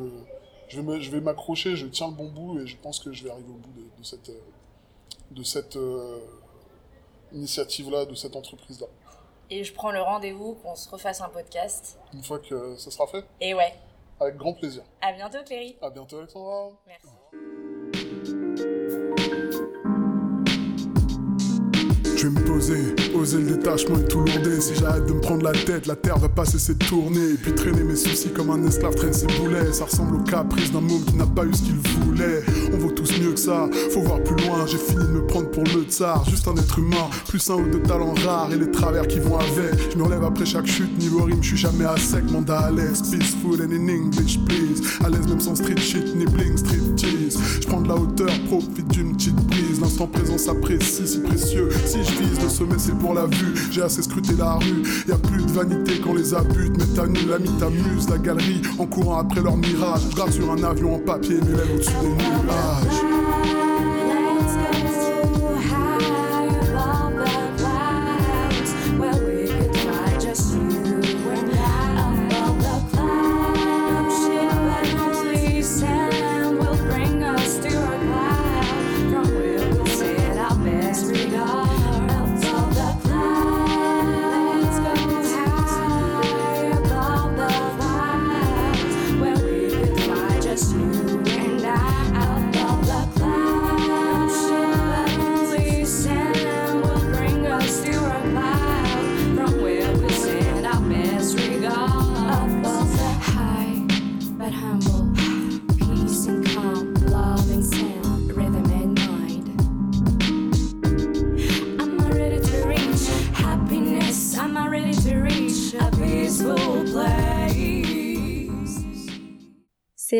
[0.72, 3.24] je vais, je vais m'accrocher, je tiens le bon bout et je pense que je
[3.24, 4.32] vais arriver au bout de, de cette,
[5.32, 5.78] de cette
[7.34, 8.88] initiative-là, de cette entreprise-là.
[9.50, 12.00] Et je prends le rendez-vous qu'on se refasse un podcast.
[12.14, 13.26] Une fois que ça sera fait?
[13.42, 13.74] Et ouais.
[14.20, 14.84] Avec grand plaisir.
[15.02, 15.76] À bientôt, Cléry.
[15.82, 16.70] À bientôt, Alexandra.
[16.88, 17.71] Merci.
[22.22, 24.62] Je vais me poser, oser le détachement et tout lourder.
[24.62, 27.32] Si j'arrête de me prendre la tête, la terre va pas cesser de tourner.
[27.32, 29.74] Et puis traîner mes soucis comme un esclave traîne ses boulets.
[29.74, 32.44] Ça ressemble au caprice d'un môme qui n'a pas eu ce qu'il voulait.
[32.76, 34.68] On vaut tous mieux que ça, faut voir plus loin.
[34.68, 37.10] J'ai fini de me prendre pour le tsar, juste un être humain.
[37.28, 39.92] Plus un ou deux talents rares et les travers qui vont avec.
[39.92, 42.30] Je me relève après chaque chute, niveau rime, je suis jamais à sec.
[42.30, 44.84] Manda Alex, peaceful and in English, please.
[45.04, 47.40] À l'aise même sans street shit ni bling, street cheese.
[47.62, 49.34] Je prends de la hauteur, profite d'une petite.
[49.82, 51.70] L'instant présent s'apprécie, si précieux.
[51.86, 53.56] Si je vise le sommet, c'est pour la vue.
[53.72, 54.84] J'ai assez scruté la rue.
[55.08, 57.20] Y a plus de vanité quand les abus te mettent à nu.
[57.28, 60.02] L'ami t'amuse, la galerie en courant après leur mirage.
[60.16, 63.21] Je sur un avion en papier, lèvres au-dessus des nuages.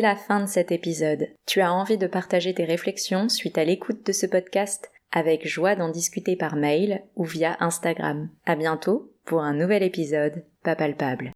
[0.02, 1.28] La fin de cet épisode.
[1.46, 5.76] Tu as envie de partager tes réflexions suite à l'écoute de ce podcast avec joie
[5.76, 8.28] d'en discuter par mail ou via Instagram.
[8.44, 11.32] À bientôt pour un nouvel épisode pas palpable.